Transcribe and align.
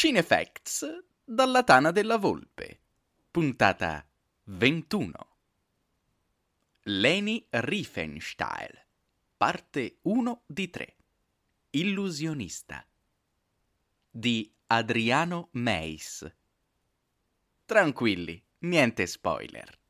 Cinefacts 0.00 0.86
dalla 1.24 1.64
Tana 1.64 1.90
della 1.90 2.18
Volpe, 2.18 2.82
puntata 3.32 4.08
21. 4.44 5.12
Leni 6.82 7.44
Riefenstahl, 7.50 8.80
parte 9.36 9.98
1 10.02 10.42
di 10.46 10.70
3. 10.70 10.96
Illusionista 11.70 12.86
di 14.08 14.48
Adriano 14.68 15.48
Meis. 15.54 16.32
Tranquilli, 17.64 18.40
niente 18.58 19.04
spoiler. 19.04 19.80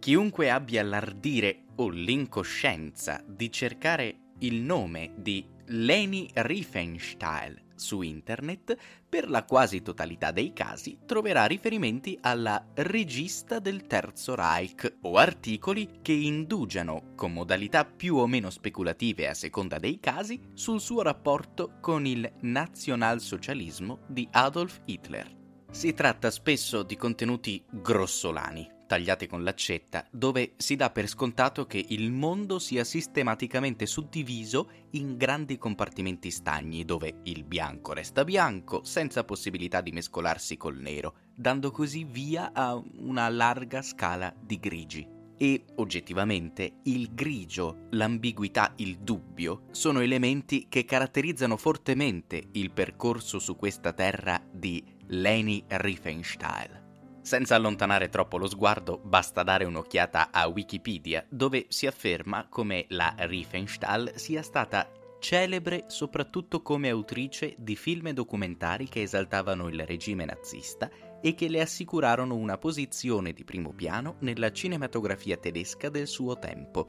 Chiunque 0.00 0.50
abbia 0.50 0.82
l'ardire 0.82 1.64
o 1.76 1.88
l'incoscienza 1.88 3.24
di 3.26 3.50
cercare 3.50 4.32
il 4.40 4.60
nome 4.60 5.14
di 5.16 5.53
Leni 5.66 6.28
Riefenstahl 6.32 7.62
su 7.74 8.02
internet, 8.02 8.76
per 9.08 9.28
la 9.28 9.44
quasi 9.44 9.82
totalità 9.82 10.30
dei 10.30 10.52
casi 10.52 10.98
troverà 11.04 11.46
riferimenti 11.46 12.18
alla 12.20 12.64
regista 12.74 13.58
del 13.58 13.86
Terzo 13.86 14.34
Reich 14.34 14.98
o 15.02 15.16
articoli 15.16 15.98
che 16.02 16.12
indugiano, 16.12 17.12
con 17.14 17.32
modalità 17.32 17.84
più 17.84 18.16
o 18.16 18.26
meno 18.26 18.50
speculative 18.50 19.28
a 19.28 19.34
seconda 19.34 19.78
dei 19.78 20.00
casi, 20.00 20.40
sul 20.54 20.80
suo 20.80 21.02
rapporto 21.02 21.78
con 21.80 22.06
il 22.06 22.30
nazionalsocialismo 22.40 24.00
di 24.06 24.26
Adolf 24.30 24.80
Hitler. 24.84 25.42
Si 25.70 25.92
tratta 25.92 26.30
spesso 26.30 26.82
di 26.82 26.96
contenuti 26.96 27.62
grossolani, 27.68 28.70
tagliate 28.94 29.26
con 29.26 29.42
l'accetta, 29.42 30.06
dove 30.08 30.52
si 30.56 30.76
dà 30.76 30.90
per 30.90 31.08
scontato 31.08 31.66
che 31.66 31.84
il 31.88 32.12
mondo 32.12 32.60
sia 32.60 32.84
sistematicamente 32.84 33.86
suddiviso 33.86 34.70
in 34.90 35.16
grandi 35.16 35.58
compartimenti 35.58 36.30
stagni, 36.30 36.84
dove 36.84 37.16
il 37.24 37.42
bianco 37.42 37.92
resta 37.92 38.22
bianco, 38.22 38.84
senza 38.84 39.24
possibilità 39.24 39.80
di 39.80 39.90
mescolarsi 39.90 40.56
col 40.56 40.78
nero, 40.78 41.16
dando 41.34 41.72
così 41.72 42.04
via 42.04 42.52
a 42.52 42.80
una 42.98 43.28
larga 43.28 43.82
scala 43.82 44.32
di 44.38 44.60
grigi. 44.60 45.08
E 45.36 45.64
oggettivamente 45.76 46.74
il 46.84 47.12
grigio, 47.12 47.88
l'ambiguità, 47.90 48.74
il 48.76 48.98
dubbio 48.98 49.64
sono 49.72 49.98
elementi 49.98 50.66
che 50.68 50.84
caratterizzano 50.84 51.56
fortemente 51.56 52.40
il 52.52 52.70
percorso 52.70 53.40
su 53.40 53.56
questa 53.56 53.92
terra 53.92 54.40
di 54.48 54.80
Leni 55.08 55.64
Riefenstahl. 55.66 56.83
Senza 57.24 57.54
allontanare 57.54 58.10
troppo 58.10 58.36
lo 58.36 58.46
sguardo, 58.46 59.00
basta 59.02 59.42
dare 59.42 59.64
un'occhiata 59.64 60.28
a 60.30 60.46
Wikipedia, 60.46 61.24
dove 61.30 61.64
si 61.68 61.86
afferma 61.86 62.48
come 62.50 62.84
la 62.88 63.14
Riefenstahl 63.16 64.12
sia 64.16 64.42
stata 64.42 64.86
celebre 65.20 65.84
soprattutto 65.86 66.60
come 66.60 66.90
autrice 66.90 67.54
di 67.56 67.76
film 67.76 68.08
e 68.08 68.12
documentari 68.12 68.88
che 68.88 69.00
esaltavano 69.00 69.68
il 69.68 69.86
regime 69.86 70.26
nazista 70.26 70.90
e 71.22 71.34
che 71.34 71.48
le 71.48 71.62
assicurarono 71.62 72.34
una 72.34 72.58
posizione 72.58 73.32
di 73.32 73.42
primo 73.42 73.72
piano 73.72 74.16
nella 74.18 74.52
cinematografia 74.52 75.38
tedesca 75.38 75.88
del 75.88 76.06
suo 76.06 76.38
tempo. 76.38 76.88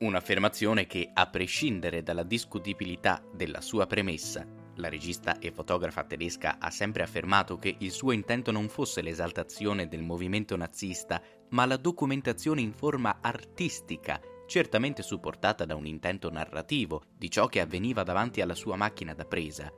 Un'affermazione 0.00 0.88
che, 0.88 1.08
a 1.14 1.28
prescindere 1.28 2.02
dalla 2.02 2.24
discutibilità 2.24 3.22
della 3.32 3.60
sua 3.60 3.86
premessa 3.86 4.57
la 4.78 4.88
regista 4.88 5.38
e 5.38 5.50
fotografa 5.50 6.04
tedesca 6.04 6.58
ha 6.58 6.70
sempre 6.70 7.02
affermato 7.02 7.58
che 7.58 7.76
il 7.78 7.90
suo 7.90 8.12
intento 8.12 8.50
non 8.50 8.68
fosse 8.68 9.02
l'esaltazione 9.02 9.88
del 9.88 10.02
movimento 10.02 10.56
nazista, 10.56 11.20
ma 11.50 11.66
la 11.66 11.76
documentazione 11.76 12.60
in 12.60 12.72
forma 12.72 13.18
artistica, 13.20 14.20
certamente 14.46 15.02
supportata 15.02 15.64
da 15.64 15.74
un 15.74 15.86
intento 15.86 16.30
narrativo 16.30 17.02
di 17.16 17.30
ciò 17.30 17.46
che 17.46 17.60
avveniva 17.60 18.02
davanti 18.02 18.40
alla 18.40 18.54
sua 18.54 18.76
macchina 18.76 19.14
da 19.14 19.24
presa. 19.24 19.70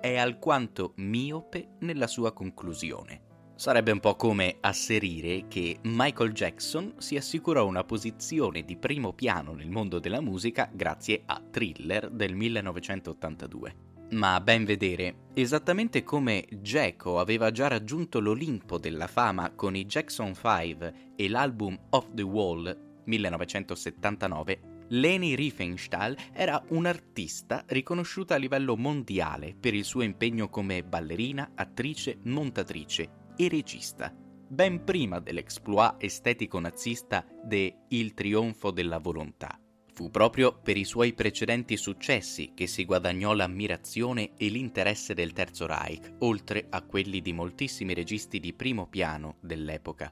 È 0.00 0.16
alquanto 0.16 0.92
miope 0.96 1.76
nella 1.80 2.06
sua 2.06 2.32
conclusione. 2.32 3.30
Sarebbe 3.54 3.92
un 3.92 4.00
po' 4.00 4.16
come 4.16 4.56
asserire 4.60 5.46
che 5.46 5.78
Michael 5.82 6.32
Jackson 6.32 6.94
si 6.98 7.16
assicurò 7.16 7.66
una 7.66 7.84
posizione 7.84 8.64
di 8.64 8.76
primo 8.76 9.12
piano 9.12 9.52
nel 9.52 9.70
mondo 9.70 10.00
della 10.00 10.20
musica 10.20 10.68
grazie 10.72 11.22
a 11.26 11.40
Thriller 11.48 12.10
del 12.10 12.34
1982. 12.34 13.91
Ma 14.12 14.34
a 14.34 14.40
ben 14.40 14.66
vedere, 14.66 15.30
esattamente 15.32 16.02
come 16.02 16.46
Geco 16.60 17.18
aveva 17.18 17.50
già 17.50 17.68
raggiunto 17.68 18.20
l'Olimpo 18.20 18.78
della 18.78 19.06
fama 19.06 19.54
con 19.54 19.74
i 19.74 19.86
Jackson 19.86 20.34
5 20.34 21.12
e 21.16 21.28
l'album 21.30 21.78
Off 21.90 22.08
the 22.12 22.20
Wall 22.20 23.02
1979, 23.04 24.84
Leni 24.88 25.34
Riefenstahl 25.34 26.14
era 26.34 26.62
un'artista 26.68 27.64
riconosciuta 27.68 28.34
a 28.34 28.38
livello 28.38 28.76
mondiale 28.76 29.56
per 29.58 29.72
il 29.72 29.84
suo 29.84 30.02
impegno 30.02 30.50
come 30.50 30.84
ballerina, 30.84 31.52
attrice, 31.54 32.18
montatrice 32.24 33.08
e 33.34 33.48
regista, 33.48 34.14
ben 34.46 34.84
prima 34.84 35.20
dell'exploit 35.20 35.94
estetico 35.96 36.60
nazista 36.60 37.24
de 37.42 37.84
Il 37.88 38.12
trionfo 38.12 38.72
della 38.72 38.98
volontà. 38.98 39.61
Fu 39.94 40.10
proprio 40.10 40.58
per 40.58 40.78
i 40.78 40.84
suoi 40.84 41.12
precedenti 41.12 41.76
successi 41.76 42.52
che 42.54 42.66
si 42.66 42.86
guadagnò 42.86 43.34
l'ammirazione 43.34 44.32
e 44.38 44.48
l'interesse 44.48 45.12
del 45.12 45.32
Terzo 45.32 45.66
Reich, 45.66 46.14
oltre 46.20 46.66
a 46.70 46.82
quelli 46.82 47.20
di 47.20 47.34
moltissimi 47.34 47.92
registi 47.92 48.40
di 48.40 48.54
primo 48.54 48.86
piano 48.86 49.36
dell'epoca. 49.40 50.10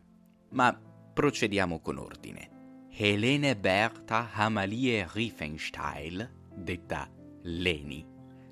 Ma 0.50 0.78
procediamo 1.12 1.80
con 1.80 1.96
ordine. 1.96 2.58
Helene 2.90 3.56
Bertha 3.56 4.30
Amalie 4.32 5.08
Riefenstahl, 5.10 6.30
detta 6.54 7.10
Leni, 7.44 8.06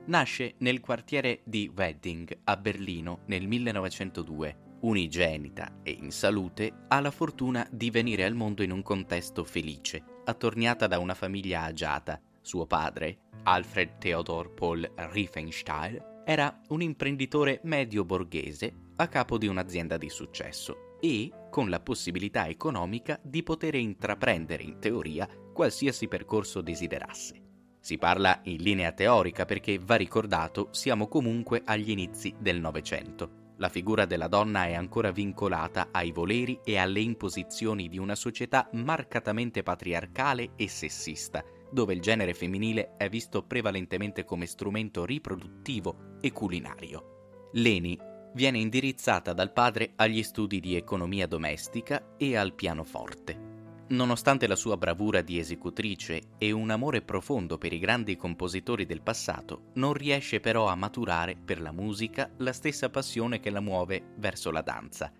nasce 0.06 0.54
nel 0.58 0.80
quartiere 0.80 1.42
di 1.44 1.70
Wedding 1.74 2.38
a 2.44 2.56
Berlino 2.56 3.20
nel 3.26 3.46
1902 3.46 4.66
unigenita 4.80 5.80
e 5.82 5.90
in 5.90 6.10
salute, 6.10 6.84
ha 6.88 7.00
la 7.00 7.10
fortuna 7.10 7.66
di 7.70 7.90
venire 7.90 8.24
al 8.24 8.34
mondo 8.34 8.62
in 8.62 8.70
un 8.70 8.82
contesto 8.82 9.44
felice, 9.44 10.17
attorniata 10.28 10.86
da 10.86 10.98
una 10.98 11.14
famiglia 11.14 11.62
agiata. 11.62 12.20
Suo 12.40 12.66
padre, 12.66 13.18
Alfred 13.44 13.98
Theodor 13.98 14.52
Paul 14.52 14.90
Riefenstahl, 14.94 16.22
era 16.24 16.60
un 16.68 16.82
imprenditore 16.82 17.60
medio 17.64 18.04
borghese 18.04 18.72
a 18.96 19.08
capo 19.08 19.38
di 19.38 19.46
un'azienda 19.46 19.96
di 19.96 20.10
successo 20.10 20.96
e 21.00 21.32
con 21.50 21.70
la 21.70 21.80
possibilità 21.80 22.46
economica 22.46 23.18
di 23.22 23.42
poter 23.42 23.74
intraprendere 23.76 24.62
in 24.62 24.78
teoria 24.78 25.28
qualsiasi 25.52 26.08
percorso 26.08 26.60
desiderasse. 26.60 27.42
Si 27.80 27.96
parla 27.96 28.40
in 28.44 28.60
linea 28.60 28.92
teorica 28.92 29.46
perché, 29.46 29.78
va 29.78 29.94
ricordato, 29.94 30.68
siamo 30.72 31.08
comunque 31.08 31.62
agli 31.64 31.90
inizi 31.90 32.34
del 32.38 32.60
Novecento 32.60 33.37
la 33.58 33.68
figura 33.68 34.06
della 34.06 34.28
donna 34.28 34.66
è 34.66 34.74
ancora 34.74 35.10
vincolata 35.10 35.88
ai 35.90 36.12
voleri 36.12 36.60
e 36.64 36.78
alle 36.78 37.00
imposizioni 37.00 37.88
di 37.88 37.98
una 37.98 38.14
società 38.14 38.68
marcatamente 38.72 39.62
patriarcale 39.62 40.52
e 40.56 40.68
sessista, 40.68 41.44
dove 41.70 41.94
il 41.94 42.00
genere 42.00 42.34
femminile 42.34 42.96
è 42.96 43.08
visto 43.08 43.42
prevalentemente 43.42 44.24
come 44.24 44.46
strumento 44.46 45.04
riproduttivo 45.04 46.16
e 46.20 46.32
culinario. 46.32 47.48
Leni 47.52 47.98
viene 48.34 48.58
indirizzata 48.58 49.32
dal 49.32 49.52
padre 49.52 49.92
agli 49.96 50.22
studi 50.22 50.60
di 50.60 50.76
economia 50.76 51.26
domestica 51.26 52.14
e 52.16 52.36
al 52.36 52.54
pianoforte. 52.54 53.47
Nonostante 53.90 54.46
la 54.46 54.56
sua 54.56 54.76
bravura 54.76 55.22
di 55.22 55.38
esecutrice 55.38 56.32
e 56.36 56.52
un 56.52 56.68
amore 56.68 57.00
profondo 57.00 57.56
per 57.56 57.72
i 57.72 57.78
grandi 57.78 58.16
compositori 58.16 58.84
del 58.84 59.00
passato, 59.00 59.70
non 59.74 59.94
riesce 59.94 60.40
però 60.40 60.66
a 60.66 60.74
maturare 60.74 61.36
per 61.42 61.58
la 61.58 61.72
musica 61.72 62.30
la 62.38 62.52
stessa 62.52 62.90
passione 62.90 63.40
che 63.40 63.48
la 63.48 63.60
muove 63.60 64.12
verso 64.16 64.50
la 64.50 64.60
danza. 64.60 65.10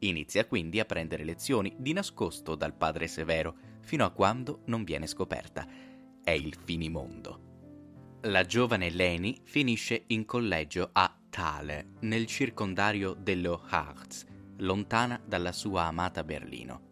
Inizia 0.00 0.46
quindi 0.46 0.80
a 0.80 0.84
prendere 0.84 1.22
lezioni 1.22 1.76
di 1.78 1.92
nascosto 1.92 2.56
dal 2.56 2.74
padre 2.74 3.06
severo, 3.06 3.54
fino 3.82 4.04
a 4.04 4.10
quando 4.10 4.62
non 4.64 4.82
viene 4.82 5.06
scoperta. 5.06 5.64
È 6.24 6.30
il 6.32 6.56
finimondo. 6.64 7.46
La 8.22 8.44
giovane 8.44 8.90
Leni 8.90 9.40
finisce 9.44 10.02
in 10.08 10.24
collegio 10.24 10.90
a 10.92 11.16
Thale, 11.30 11.90
nel 12.00 12.26
circondario 12.26 13.14
dello 13.14 13.62
Harz, 13.68 14.24
lontana 14.56 15.20
dalla 15.24 15.52
sua 15.52 15.84
amata 15.84 16.24
Berlino 16.24 16.87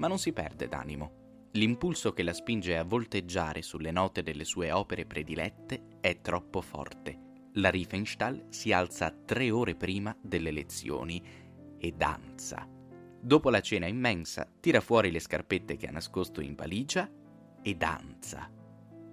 ma 0.00 0.08
non 0.08 0.18
si 0.18 0.32
perde 0.32 0.66
d'animo. 0.66 1.48
L'impulso 1.52 2.12
che 2.12 2.22
la 2.22 2.32
spinge 2.32 2.76
a 2.76 2.84
volteggiare 2.84 3.60
sulle 3.60 3.90
note 3.90 4.22
delle 4.22 4.44
sue 4.44 4.72
opere 4.72 5.04
predilette 5.04 5.98
è 6.00 6.20
troppo 6.20 6.62
forte. 6.62 7.28
La 7.54 7.68
Riefenstahl 7.68 8.46
si 8.48 8.72
alza 8.72 9.10
tre 9.10 9.50
ore 9.50 9.74
prima 9.74 10.16
delle 10.22 10.52
lezioni 10.52 11.22
e 11.78 11.92
danza. 11.92 12.66
Dopo 13.22 13.50
la 13.50 13.60
cena 13.60 13.86
immensa, 13.86 14.48
tira 14.58 14.80
fuori 14.80 15.10
le 15.10 15.20
scarpette 15.20 15.76
che 15.76 15.86
ha 15.86 15.92
nascosto 15.92 16.40
in 16.40 16.54
valigia 16.54 17.10
e 17.60 17.74
danza. 17.74 18.50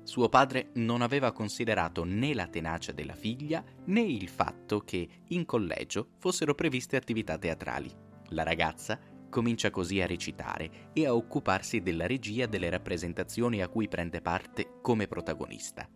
Suo 0.04 0.30
padre 0.30 0.70
non 0.76 1.02
aveva 1.02 1.34
considerato 1.34 2.06
né 2.06 2.34
la 2.34 2.48
tenacia 2.48 2.94
della 2.94 3.16
figlia 3.16 3.62
né 3.86 4.02
il 4.02 4.30
fatto 4.30 4.80
che 4.82 5.06
in 5.30 5.44
collegio 5.44 6.12
fossero 6.18 6.56
previste 6.56 6.96
attività 6.96 7.38
teatrali. 7.38 7.92
La 8.30 8.44
ragazza 8.44 8.98
Comincia 9.30 9.70
così 9.70 10.02
a 10.02 10.08
recitare 10.08 10.92
e 10.94 11.06
a 11.06 11.14
occuparsi 11.14 11.82
della 11.82 12.08
regia 12.08 12.46
delle 12.46 12.70
rappresentazioni 12.70 13.62
a 13.62 13.68
cui 13.68 13.88
prende 13.88 14.22
parte 14.22 14.80
come 14.82 15.08
protagonista. 15.08 15.88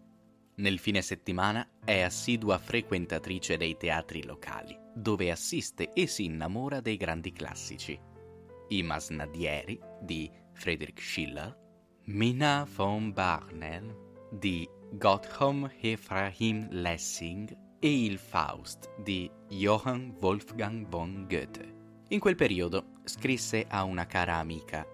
Nel 0.56 0.80
fine 0.80 1.02
settimana 1.02 1.80
è 1.84 2.02
assidua 2.02 2.58
frequentatrice 2.58 3.58
dei 3.58 3.78
teatri 3.78 4.24
locali, 4.24 4.78
dove 4.94 5.32
assiste 5.32 5.92
e 5.94 6.08
si 6.08 6.26
innamora 6.26 6.82
dei 6.82 6.98
grandi 6.98 7.32
classici. 7.32 8.00
I 8.68 8.84
Masnadieri 8.84 9.80
di 10.02 10.30
Friedrich 10.54 11.02
Schiller, 11.02 11.58
Minna 12.06 12.68
von 12.76 13.12
Barnell 13.14 13.96
di 14.32 14.68
Gotthold 14.94 15.72
Ephraim 15.82 16.68
Lessing 16.70 17.58
e 17.80 18.06
il 18.06 18.18
Faust 18.18 18.90
di 19.02 19.30
Johann 19.50 20.12
Wolfgang 20.20 20.88
von 20.88 21.26
Goethe. 21.28 21.81
In 22.12 22.20
quel 22.20 22.36
periodo 22.36 23.00
scrisse 23.06 23.66
a 23.70 23.84
una 23.84 24.06
cara 24.06 24.36
amica 24.36 24.86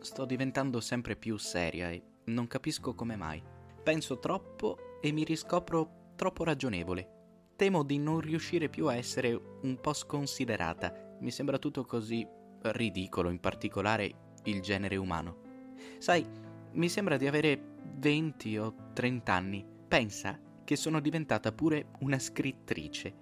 Sto 0.00 0.24
diventando 0.24 0.80
sempre 0.80 1.14
più 1.14 1.36
seria 1.36 1.90
e 1.90 2.02
non 2.24 2.46
capisco 2.46 2.94
come 2.94 3.14
mai. 3.14 3.42
Penso 3.82 4.18
troppo 4.18 4.98
e 5.02 5.12
mi 5.12 5.22
riscopro 5.24 6.12
troppo 6.16 6.42
ragionevole. 6.44 7.08
Temo 7.56 7.82
di 7.82 7.98
non 7.98 8.20
riuscire 8.20 8.70
più 8.70 8.86
a 8.86 8.96
essere 8.96 9.38
un 9.60 9.78
po' 9.82 9.92
sconsiderata. 9.92 11.18
Mi 11.20 11.30
sembra 11.30 11.58
tutto 11.58 11.84
così 11.84 12.26
ridicolo, 12.62 13.28
in 13.28 13.38
particolare 13.38 14.10
il 14.44 14.62
genere 14.62 14.96
umano. 14.96 15.36
Sai, 15.98 16.26
mi 16.72 16.88
sembra 16.88 17.18
di 17.18 17.26
avere 17.26 17.60
20 17.98 18.56
o 18.56 18.74
30 18.94 19.30
anni. 19.30 19.66
Pensa 19.86 20.40
che 20.64 20.76
sono 20.76 21.00
diventata 21.00 21.52
pure 21.52 21.88
una 21.98 22.18
scrittrice. 22.18 23.19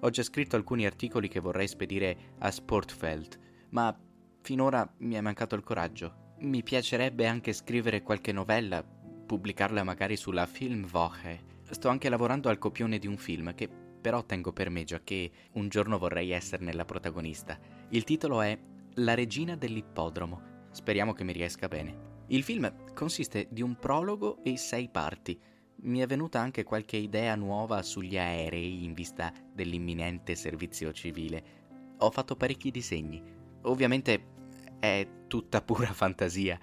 Ho 0.00 0.10
già 0.10 0.22
scritto 0.22 0.56
alcuni 0.56 0.86
articoli 0.86 1.28
che 1.28 1.40
vorrei 1.40 1.68
spedire 1.68 2.34
a 2.38 2.50
Sportfeld, 2.50 3.38
ma 3.70 3.96
finora 4.42 4.88
mi 4.98 5.14
è 5.14 5.20
mancato 5.20 5.54
il 5.54 5.62
coraggio. 5.62 6.34
Mi 6.40 6.62
piacerebbe 6.62 7.26
anche 7.26 7.52
scrivere 7.52 8.02
qualche 8.02 8.32
novella, 8.32 8.84
pubblicarla 8.84 9.82
magari 9.82 10.16
sulla 10.16 10.46
Filmwoche. 10.46 11.54
Sto 11.70 11.88
anche 11.88 12.08
lavorando 12.08 12.48
al 12.48 12.58
copione 12.58 12.98
di 12.98 13.06
un 13.06 13.16
film 13.16 13.54
che 13.54 13.68
però 13.68 14.24
tengo 14.24 14.52
per 14.52 14.70
me 14.70 14.84
già 14.84 15.00
che 15.02 15.30
un 15.54 15.68
giorno 15.68 15.98
vorrei 15.98 16.30
esserne 16.30 16.72
la 16.72 16.84
protagonista. 16.84 17.58
Il 17.88 18.04
titolo 18.04 18.40
è 18.40 18.56
La 18.94 19.14
regina 19.14 19.56
dell'ippodromo. 19.56 20.68
Speriamo 20.70 21.12
che 21.12 21.24
mi 21.24 21.32
riesca 21.32 21.66
bene. 21.66 22.14
Il 22.28 22.44
film 22.44 22.92
consiste 22.94 23.48
di 23.50 23.62
un 23.62 23.76
prologo 23.76 24.44
e 24.44 24.56
sei 24.56 24.88
parti. 24.88 25.40
Mi 25.82 26.00
è 26.00 26.06
venuta 26.06 26.40
anche 26.40 26.64
qualche 26.64 26.96
idea 26.96 27.34
nuova 27.36 27.82
sugli 27.82 28.16
aerei 28.16 28.84
in 28.84 28.94
vista 28.94 29.32
dell'imminente 29.52 30.34
servizio 30.34 30.92
civile. 30.92 31.44
Ho 31.98 32.10
fatto 32.10 32.34
parecchi 32.34 32.70
disegni. 32.70 33.22
Ovviamente 33.62 34.34
è 34.78 35.06
tutta 35.26 35.62
pura 35.62 35.92
fantasia. 35.94 36.58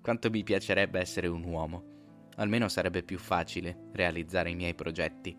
Quanto 0.00 0.30
mi 0.30 0.42
piacerebbe 0.42 1.00
essere 1.00 1.26
un 1.26 1.44
uomo. 1.44 1.94
Almeno 2.36 2.68
sarebbe 2.68 3.02
più 3.02 3.18
facile 3.18 3.88
realizzare 3.92 4.50
i 4.50 4.54
miei 4.54 4.74
progetti. 4.74 5.36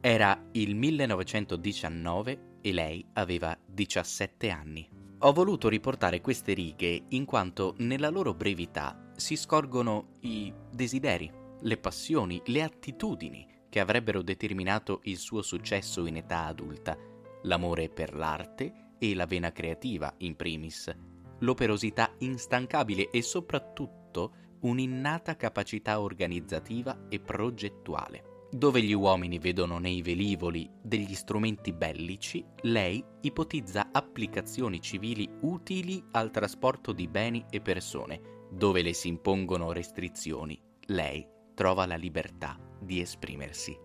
Era 0.00 0.48
il 0.52 0.74
1919 0.74 2.58
e 2.60 2.72
lei 2.72 3.04
aveva 3.14 3.58
17 3.66 4.50
anni. 4.50 4.88
Ho 5.22 5.32
voluto 5.32 5.68
riportare 5.68 6.20
queste 6.20 6.54
righe 6.54 7.02
in 7.08 7.24
quanto 7.24 7.74
nella 7.78 8.08
loro 8.08 8.32
brevità 8.32 9.10
si 9.16 9.36
scorgono 9.36 10.12
i 10.20 10.52
desideri, 10.72 11.30
le 11.62 11.76
passioni, 11.76 12.40
le 12.46 12.62
attitudini 12.62 13.46
che 13.68 13.80
avrebbero 13.80 14.22
determinato 14.22 15.00
il 15.04 15.16
suo 15.16 15.42
successo 15.42 16.06
in 16.06 16.16
età 16.16 16.46
adulta, 16.46 16.96
l'amore 17.42 17.88
per 17.88 18.14
l'arte 18.14 18.94
e 18.98 19.14
la 19.14 19.26
vena 19.26 19.52
creativa 19.52 20.12
in 20.18 20.36
primis, 20.36 20.94
l'operosità 21.38 22.14
instancabile 22.18 23.10
e 23.10 23.22
soprattutto 23.22 24.34
un'innata 24.60 25.36
capacità 25.36 26.00
organizzativa 26.00 27.06
e 27.08 27.20
progettuale. 27.20 28.24
Dove 28.50 28.82
gli 28.82 28.92
uomini 28.92 29.38
vedono 29.38 29.78
nei 29.78 30.02
velivoli 30.02 30.68
degli 30.82 31.14
strumenti 31.14 31.72
bellici, 31.72 32.44
lei 32.62 33.02
ipotizza 33.20 33.90
applicazioni 33.92 34.80
civili 34.80 35.28
utili 35.42 36.02
al 36.10 36.32
trasporto 36.32 36.92
di 36.92 37.06
beni 37.06 37.44
e 37.48 37.60
persone. 37.60 38.20
Dove 38.50 38.82
le 38.82 38.92
si 38.92 39.06
impongono 39.06 39.70
restrizioni, 39.70 40.60
lei 40.86 41.24
trova 41.54 41.86
la 41.86 41.96
libertà 41.96 42.58
di 42.80 43.00
esprimersi. 43.00 43.76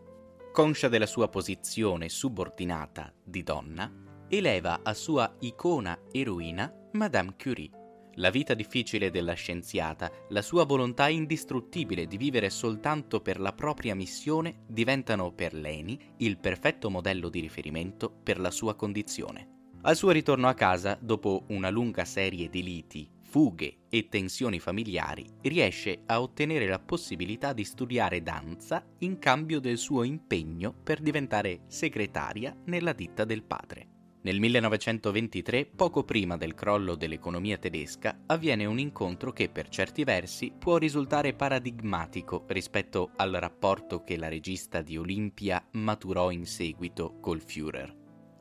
Conscia 0.51 0.87
della 0.87 1.05
sua 1.05 1.27
posizione 1.27 2.09
subordinata 2.09 3.13
di 3.23 3.43
donna, 3.43 3.91
eleva 4.27 4.79
a 4.83 4.93
sua 4.93 5.35
icona 5.39 5.99
eroina 6.11 6.71
Madame 6.93 7.35
Curie 7.37 7.83
la 8.15 8.29
vita 8.29 8.53
difficile 8.53 9.09
della 9.09 9.33
scienziata, 9.33 10.09
la 10.29 10.41
sua 10.41 10.63
volontà 10.65 11.09
indistruttibile 11.09 12.05
di 12.05 12.17
vivere 12.17 12.49
soltanto 12.49 13.21
per 13.21 13.39
la 13.39 13.51
propria 13.53 13.95
missione 13.95 14.63
diventano 14.67 15.31
per 15.33 15.53
Leni 15.53 15.99
il 16.17 16.37
perfetto 16.37 16.89
modello 16.89 17.29
di 17.29 17.39
riferimento 17.39 18.09
per 18.09 18.39
la 18.39 18.51
sua 18.51 18.75
condizione. 18.75 19.53
Al 19.81 19.95
suo 19.95 20.11
ritorno 20.11 20.47
a 20.47 20.53
casa, 20.53 20.97
dopo 20.99 21.43
una 21.49 21.69
lunga 21.69 22.05
serie 22.05 22.49
di 22.49 22.63
liti, 22.63 23.09
fughe 23.35 23.79
e 23.89 24.07
tensioni 24.07 24.61
familiari, 24.61 25.25
riesce 25.41 26.03
a 26.05 26.21
ottenere 26.21 26.69
la 26.69 26.79
possibilità 26.79 27.51
di 27.51 27.65
studiare 27.65 28.23
danza 28.23 28.81
in 28.99 29.19
cambio 29.19 29.59
del 29.59 29.77
suo 29.77 30.03
impegno 30.03 30.73
per 30.81 31.01
diventare 31.01 31.63
segretaria 31.67 32.55
nella 32.67 32.93
ditta 32.93 33.25
del 33.25 33.43
padre. 33.43 33.87
Nel 34.21 34.39
1923, 34.39 35.65
poco 35.65 36.05
prima 36.05 36.37
del 36.37 36.53
crollo 36.53 36.95
dell'economia 36.95 37.57
tedesca, 37.57 38.21
avviene 38.27 38.63
un 38.63 38.79
incontro 38.79 39.33
che 39.33 39.49
per 39.49 39.67
certi 39.67 40.05
versi 40.05 40.53
può 40.57 40.77
risultare 40.77 41.33
paradigmatico 41.33 42.45
rispetto 42.47 43.11
al 43.17 43.33
rapporto 43.33 44.05
che 44.05 44.15
la 44.15 44.29
regista 44.29 44.81
di 44.81 44.95
Olimpia 44.95 45.61
maturò 45.71 46.31
in 46.31 46.45
seguito 46.45 47.19
col 47.19 47.41
Führer. 47.41 47.93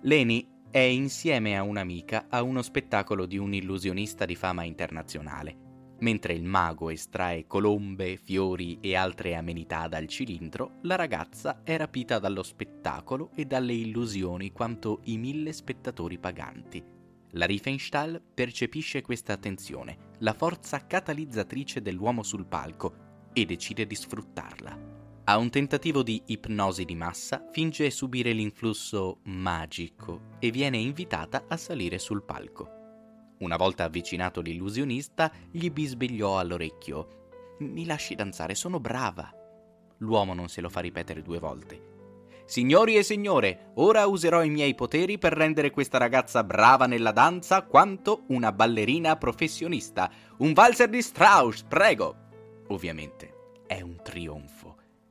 Leni 0.03 0.54
è 0.75 0.81
insieme 0.81 1.57
a 1.57 1.63
un'amica 1.63 2.27
a 2.29 2.43
uno 2.43 2.61
spettacolo 2.61 3.27
di 3.27 3.39
un 3.39 3.55
illusionista 3.55 4.25
di 4.25 4.35
fama 4.35 4.65
internazionale 4.65 5.97
Mentre 6.01 6.33
il 6.33 6.43
mago 6.43 6.91
estrae 6.91 7.47
colombe, 7.47 8.17
fiori 8.17 8.79
e 8.81 8.97
altre 8.97 9.37
amenità 9.37 9.87
dal 9.87 10.09
cilindro, 10.09 10.79
la 10.83 10.97
ragazza 10.97 11.63
è 11.63 11.77
rapita 11.77 12.19
dallo 12.19 12.43
spettacolo 12.43 13.31
e 13.37 13.45
dalle 13.45 13.73
illusioni 13.73 14.51
quanto 14.51 14.99
i 15.05 15.17
mille 15.17 15.53
spettatori 15.53 16.19
paganti. 16.19 16.85
La 17.31 17.47
Riefenstahl 17.47 18.21
percepisce 18.35 19.01
questa 19.01 19.33
attenzione, 19.33 19.97
la 20.19 20.33
forza 20.33 20.85
catalizzatrice 20.89 21.83
dell'uomo 21.83 22.25
sul 22.25 22.47
palco, 22.47 23.29
e 23.33 23.45
decide 23.45 23.87
di 23.87 23.95
sfruttarla. 23.95 25.04
A 25.27 25.39
un 25.39 25.49
tentativo 25.49 26.03
di 26.03 26.21
ipnosi 26.27 26.85
di 26.85 26.95
massa 26.95 27.49
finge 27.51 27.89
subire 27.89 28.33
l'influsso 28.33 29.21
magico 29.23 30.33
e 30.39 30.51
viene 30.51 30.77
invitata 30.77 31.45
a 31.49 31.57
salire 31.57 31.99
sul 31.99 32.23
palco. 32.23 32.69
Una 33.39 33.57
volta 33.57 33.85
avvicinato 33.85 34.43
l'illusionista, 34.43 35.33
gli 35.51 35.71
bisbigliò 35.71 36.39
all'orecchio. 36.39 37.57
Mi 37.61 37.87
lasci 37.87 38.15
danzare, 38.15 38.55
sono 38.55 38.81
brava. 38.81 39.33
L'uomo 39.99 40.35
non 40.35 40.49
se 40.51 40.61
lo 40.61 40.69
fa 40.69 40.81
ripetere 40.81 41.23
due 41.23 41.39
volte. 41.39 41.93
Signori 42.45 42.97
e 42.97 43.03
signore, 43.03 43.71
ora 43.77 44.07
userò 44.07 44.43
i 44.43 44.51
miei 44.51 44.75
poteri 44.75 45.17
per 45.17 45.33
rendere 45.33 45.71
questa 45.71 45.97
ragazza 45.97 46.45
brava 46.45 46.85
nella 46.85 47.13
danza 47.13 47.63
quanto 47.63 48.25
una 48.29 48.53
ballerina 48.53 49.17
professionista. 49.17 50.11
Un 50.39 50.53
valzer 50.53 50.91
di 50.91 51.01
Strauss, 51.01 51.63
prego! 51.63 52.15
Ovviamente 52.69 53.33
è 53.67 53.81
un 53.81 53.97
trionfo. 54.03 54.64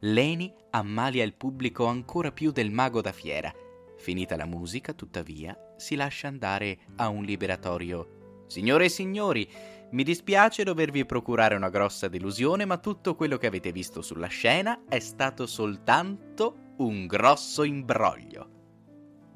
Leni 0.05 0.53
ammalia 0.71 1.23
il 1.23 1.33
pubblico 1.33 1.85
ancora 1.85 2.33
più 2.33 2.51
del 2.51 2.71
mago 2.71 2.99
da 2.99 3.13
fiera. 3.13 3.53
Finita 3.95 4.35
la 4.35 4.45
musica, 4.45 4.91
tuttavia, 4.91 5.57
si 5.77 5.95
lascia 5.95 6.27
andare 6.27 6.77
a 6.97 7.07
un 7.07 7.23
liberatorio 7.23 8.45
Signore 8.47 8.85
e 8.85 8.89
signori, 8.89 9.49
mi 9.91 10.03
dispiace 10.03 10.65
dovervi 10.65 11.05
procurare 11.05 11.55
una 11.55 11.69
grossa 11.69 12.09
delusione, 12.09 12.65
ma 12.65 12.77
tutto 12.79 13.15
quello 13.15 13.37
che 13.37 13.47
avete 13.47 13.71
visto 13.71 14.01
sulla 14.01 14.27
scena 14.27 14.83
è 14.89 14.99
stato 14.99 15.47
soltanto 15.47 16.73
un 16.79 17.07
grosso 17.07 17.63
imbroglio. 17.63 18.49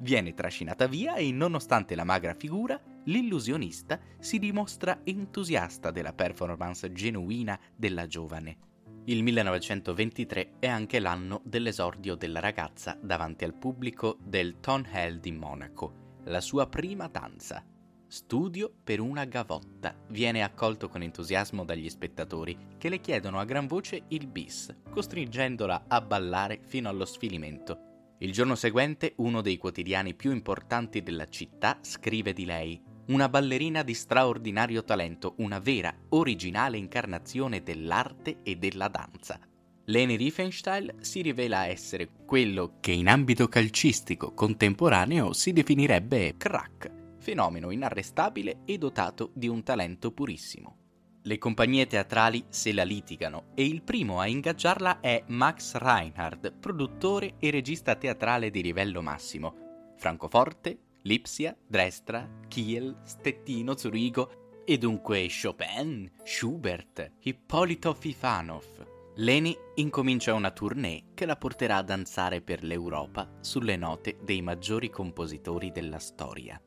Viene 0.00 0.34
trascinata 0.34 0.86
via 0.86 1.14
e, 1.14 1.32
nonostante 1.32 1.94
la 1.94 2.04
magra 2.04 2.34
figura, 2.34 2.78
l'illusionista 3.04 3.98
si 4.18 4.38
dimostra 4.38 5.00
entusiasta 5.02 5.90
della 5.90 6.12
performance 6.12 6.92
genuina 6.92 7.58
della 7.74 8.06
giovane. 8.06 8.67
Il 9.08 9.22
1923 9.22 10.56
è 10.58 10.66
anche 10.66 10.98
l'anno 10.98 11.40
dell'esordio 11.42 12.14
della 12.14 12.40
ragazza 12.40 12.94
davanti 13.00 13.44
al 13.44 13.54
pubblico 13.54 14.18
del 14.22 14.60
Tonhel 14.60 15.18
di 15.18 15.32
Monaco, 15.32 16.18
la 16.24 16.42
sua 16.42 16.68
prima 16.68 17.08
danza. 17.08 17.64
Studio 18.06 18.70
per 18.84 19.00
una 19.00 19.24
gavotta. 19.24 19.96
Viene 20.08 20.42
accolto 20.42 20.90
con 20.90 21.00
entusiasmo 21.00 21.64
dagli 21.64 21.88
spettatori 21.88 22.76
che 22.76 22.90
le 22.90 23.00
chiedono 23.00 23.38
a 23.38 23.46
gran 23.46 23.66
voce 23.66 24.02
il 24.08 24.26
bis, 24.26 24.76
costringendola 24.90 25.86
a 25.88 26.02
ballare 26.02 26.60
fino 26.66 26.90
allo 26.90 27.06
sfilimento. 27.06 28.16
Il 28.18 28.32
giorno 28.32 28.56
seguente 28.56 29.14
uno 29.16 29.40
dei 29.40 29.56
quotidiani 29.56 30.12
più 30.12 30.32
importanti 30.32 31.02
della 31.02 31.28
città 31.28 31.78
scrive 31.80 32.34
di 32.34 32.44
lei 32.44 32.87
una 33.08 33.28
ballerina 33.28 33.82
di 33.82 33.94
straordinario 33.94 34.84
talento, 34.84 35.34
una 35.38 35.58
vera, 35.58 35.94
originale 36.10 36.76
incarnazione 36.76 37.62
dell'arte 37.62 38.38
e 38.42 38.56
della 38.56 38.88
danza. 38.88 39.38
Leni 39.84 40.16
Riefenstahl 40.16 40.96
si 41.00 41.22
rivela 41.22 41.66
essere 41.66 42.10
quello 42.26 42.74
che 42.80 42.92
in 42.92 43.08
ambito 43.08 43.48
calcistico 43.48 44.34
contemporaneo 44.34 45.32
si 45.32 45.54
definirebbe 45.54 46.36
crack, 46.36 47.16
fenomeno 47.18 47.70
inarrestabile 47.70 48.60
e 48.66 48.76
dotato 48.76 49.30
di 49.32 49.48
un 49.48 49.62
talento 49.62 50.12
purissimo. 50.12 50.76
Le 51.22 51.38
compagnie 51.38 51.86
teatrali 51.86 52.44
se 52.48 52.72
la 52.72 52.84
litigano 52.84 53.46
e 53.54 53.64
il 53.64 53.82
primo 53.82 54.20
a 54.20 54.26
ingaggiarla 54.26 55.00
è 55.00 55.24
Max 55.28 55.74
Reinhardt, 55.74 56.52
produttore 56.52 57.34
e 57.38 57.50
regista 57.50 57.96
teatrale 57.96 58.50
di 58.50 58.62
livello 58.62 59.00
massimo. 59.00 59.94
Francoforte, 59.96 60.78
Lipsia, 61.08 61.56
Drestra, 61.66 62.28
Kiel, 62.48 63.00
Stettino, 63.02 63.74
Zurigo 63.78 64.62
e 64.66 64.76
dunque 64.76 65.26
Chopin, 65.30 66.12
Schubert, 66.22 67.12
Ippolito 67.20 67.94
Fifanov. 67.94 68.86
Leni 69.14 69.56
incomincia 69.76 70.34
una 70.34 70.50
tournée 70.50 71.04
che 71.14 71.24
la 71.24 71.36
porterà 71.36 71.76
a 71.76 71.82
danzare 71.82 72.42
per 72.42 72.62
l'Europa 72.62 73.38
sulle 73.40 73.76
note 73.76 74.18
dei 74.22 74.42
maggiori 74.42 74.90
compositori 74.90 75.72
della 75.72 75.98
storia. 75.98 76.60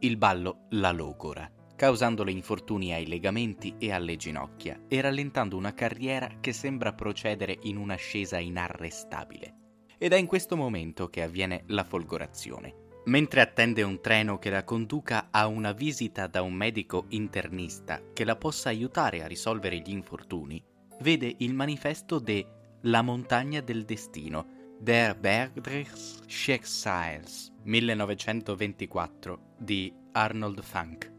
Il 0.00 0.18
ballo 0.18 0.66
la 0.72 0.92
logora, 0.92 1.50
causandole 1.74 2.32
infortuni 2.32 2.92
ai 2.92 3.06
legamenti 3.06 3.76
e 3.78 3.92
alle 3.92 4.16
ginocchia 4.16 4.78
e 4.88 5.00
rallentando 5.00 5.56
una 5.56 5.72
carriera 5.72 6.28
che 6.38 6.52
sembra 6.52 6.92
procedere 6.92 7.56
in 7.62 7.78
un'ascesa 7.78 8.38
inarrestabile. 8.38 9.54
Ed 9.96 10.12
è 10.12 10.16
in 10.16 10.26
questo 10.26 10.54
momento 10.54 11.08
che 11.08 11.22
avviene 11.22 11.64
la 11.68 11.84
folgorazione. 11.84 12.88
Mentre 13.04 13.40
attende 13.40 13.82
un 13.82 14.00
treno 14.00 14.38
che 14.38 14.50
la 14.50 14.62
conduca 14.62 15.28
a 15.30 15.46
una 15.46 15.72
visita 15.72 16.26
da 16.26 16.42
un 16.42 16.52
medico 16.52 17.06
internista 17.08 18.02
che 18.12 18.24
la 18.24 18.36
possa 18.36 18.68
aiutare 18.68 19.22
a 19.22 19.26
risolvere 19.26 19.78
gli 19.78 19.90
infortuni, 19.90 20.62
vede 21.00 21.34
il 21.38 21.54
manifesto 21.54 22.18
de 22.18 22.46
La 22.82 23.02
montagna 23.02 23.60
del 23.60 23.84
destino, 23.84 24.76
Der 24.78 25.14
Berg 25.16 25.60
des 25.60 26.22
Schicksals, 26.26 27.52
1924, 27.64 29.54
di 29.58 29.92
Arnold 30.12 30.62
Funk. 30.62 31.12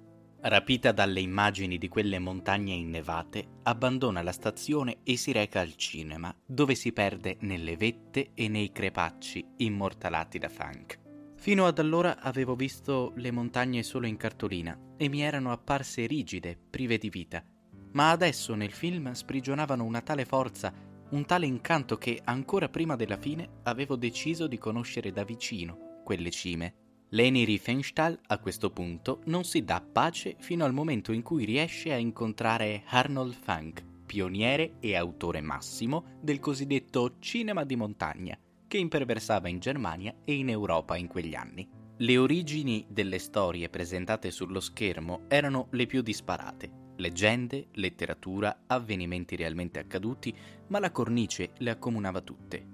Rapita 0.44 0.92
dalle 0.92 1.20
immagini 1.20 1.78
di 1.78 1.88
quelle 1.88 2.18
montagne 2.18 2.74
innevate, 2.74 3.60
abbandona 3.64 4.24
la 4.24 4.32
stazione 4.32 5.02
e 5.04 5.18
si 5.18 5.32
reca 5.32 5.60
al 5.60 5.76
cinema, 5.76 6.36
dove 6.44 6.74
si 6.74 6.92
perde 6.92 7.38
nelle 7.42 7.78
vette 7.78 8.32
e 8.34 8.48
nei 8.48 8.72
crepacci 8.72 9.46
immortalati 9.58 10.40
da 10.40 10.50
Funk. 10.50 11.01
Fino 11.42 11.66
ad 11.66 11.80
allora 11.80 12.20
avevo 12.20 12.54
visto 12.54 13.14
le 13.16 13.32
montagne 13.32 13.82
solo 13.82 14.06
in 14.06 14.16
cartolina 14.16 14.78
e 14.96 15.10
mi 15.10 15.24
erano 15.24 15.52
apparse 15.52 16.06
rigide, 16.06 16.56
prive 16.70 17.00
di 17.00 17.10
vita, 17.10 17.44
ma 17.94 18.12
adesso 18.12 18.54
nel 18.54 18.70
film 18.70 19.12
sprigionavano 19.14 19.84
una 19.84 20.02
tale 20.02 20.26
forza, 20.26 20.72
un 21.10 21.26
tale 21.26 21.48
incanto 21.48 21.98
che 21.98 22.22
ancora 22.26 22.70
prima 22.70 22.96
della 22.96 23.18
fine 23.18 23.62
avevo 23.64 23.96
deciso 23.96 24.46
di 24.46 24.60
conoscere 24.60 25.12
da 25.12 25.24
vicino 25.24 26.02
quelle 26.04 26.30
cime. 26.30 26.76
Leni 27.10 27.44
Riefenstahl 27.44 28.20
a 28.28 28.38
questo 28.38 28.70
punto 28.70 29.22
non 29.26 29.44
si 29.44 29.64
dà 29.64 29.82
pace 29.82 30.36
fino 30.38 30.64
al 30.64 30.74
momento 30.74 31.12
in 31.12 31.24
cui 31.24 31.44
riesce 31.44 31.92
a 31.92 31.98
incontrare 31.98 32.84
Arnold 32.86 33.34
Funk, 33.34 33.84
pioniere 34.06 34.74
e 34.80 34.96
autore 34.96 35.42
massimo 35.42 36.20
del 36.22 36.40
cosiddetto 36.40 37.16
cinema 37.18 37.64
di 37.64 37.76
montagna, 37.76 38.38
che 38.72 38.78
imperversava 38.78 39.50
in 39.50 39.60
Germania 39.60 40.16
e 40.24 40.34
in 40.34 40.48
Europa 40.48 40.96
in 40.96 41.08
quegli 41.08 41.36
anni. 41.36 41.68
Le 41.98 42.18
origini 42.18 42.86
delle 42.88 43.20
storie 43.20 43.68
presentate 43.68 44.32
sullo 44.32 44.62
schermo 44.62 45.26
erano 45.28 45.68
le 45.72 45.86
più 45.88 46.02
disparate 46.02 46.80
leggende, 47.02 47.68
letteratura, 47.74 48.64
avvenimenti 48.68 49.36
realmente 49.36 49.80
accaduti, 49.80 50.34
ma 50.68 50.80
la 50.80 50.92
cornice 50.92 51.52
le 51.58 51.72
accomunava 51.72 52.22
tutte. 52.22 52.66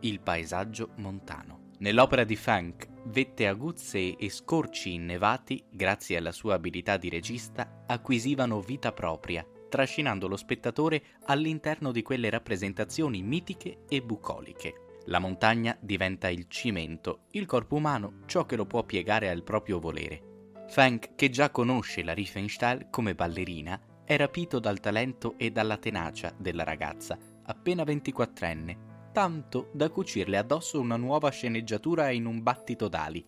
Il 0.00 0.20
paesaggio 0.20 0.92
montano. 0.96 1.72
Nell'opera 1.78 2.24
di 2.24 2.34
Funk, 2.34 2.88
vette 3.04 3.46
aguzze 3.46 4.16
e 4.16 4.30
scorci 4.30 4.94
innevati, 4.94 5.62
grazie 5.70 6.16
alla 6.16 6.32
sua 6.32 6.54
abilità 6.54 6.96
di 6.96 7.10
regista, 7.10 7.84
acquisivano 7.86 8.60
vita 8.60 8.92
propria, 8.92 9.46
trascinando 9.68 10.26
lo 10.28 10.36
spettatore 10.36 11.02
all'interno 11.26 11.92
di 11.92 12.02
quelle 12.02 12.30
rappresentazioni 12.30 13.22
mitiche 13.22 13.84
e 13.88 14.02
bucoliche. 14.02 14.83
La 15.06 15.18
montagna 15.18 15.76
diventa 15.80 16.28
il 16.28 16.46
cimento, 16.48 17.24
il 17.32 17.44
corpo 17.44 17.76
umano 17.76 18.20
ciò 18.26 18.46
che 18.46 18.56
lo 18.56 18.64
può 18.64 18.84
piegare 18.84 19.28
al 19.28 19.42
proprio 19.42 19.78
volere. 19.78 20.32
Funk, 20.68 21.14
che 21.14 21.28
già 21.28 21.50
conosce 21.50 22.02
la 22.02 22.14
Riefenstahl 22.14 22.88
come 22.88 23.14
ballerina, 23.14 23.78
è 24.04 24.16
rapito 24.16 24.58
dal 24.58 24.80
talento 24.80 25.34
e 25.36 25.50
dalla 25.50 25.76
tenacia 25.76 26.34
della 26.38 26.64
ragazza, 26.64 27.18
appena 27.44 27.82
24enne, 27.82 29.10
tanto 29.12 29.68
da 29.74 29.90
cucirle 29.90 30.38
addosso 30.38 30.80
una 30.80 30.96
nuova 30.96 31.30
sceneggiatura 31.30 32.10
in 32.10 32.24
un 32.24 32.42
battito 32.42 32.88
d'ali. 32.88 33.24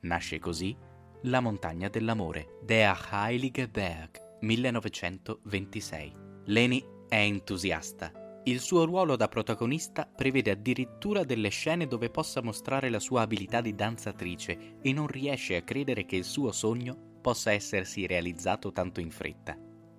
Nasce 0.00 0.38
così 0.40 0.76
La 1.22 1.40
montagna 1.40 1.88
dell'amore, 1.88 2.58
Der 2.64 3.08
Heilige 3.12 3.68
Berg, 3.68 4.38
1926. 4.40 6.12
Leni 6.46 6.84
è 7.08 7.16
entusiasta 7.16 8.19
il 8.44 8.60
suo 8.60 8.84
ruolo 8.84 9.16
da 9.16 9.28
protagonista 9.28 10.06
prevede 10.06 10.50
addirittura 10.50 11.24
delle 11.24 11.50
scene 11.50 11.86
dove 11.86 12.08
possa 12.08 12.42
mostrare 12.42 12.88
la 12.88 12.98
sua 12.98 13.20
abilità 13.20 13.60
di 13.60 13.74
danzatrice 13.74 14.78
e 14.80 14.92
non 14.92 15.06
riesce 15.06 15.56
a 15.56 15.62
credere 15.62 16.06
che 16.06 16.16
il 16.16 16.24
suo 16.24 16.50
sogno 16.50 17.18
possa 17.20 17.52
essersi 17.52 18.06
realizzato 18.06 18.72
tanto 18.72 19.00
in 19.00 19.10
fretta. 19.10 19.58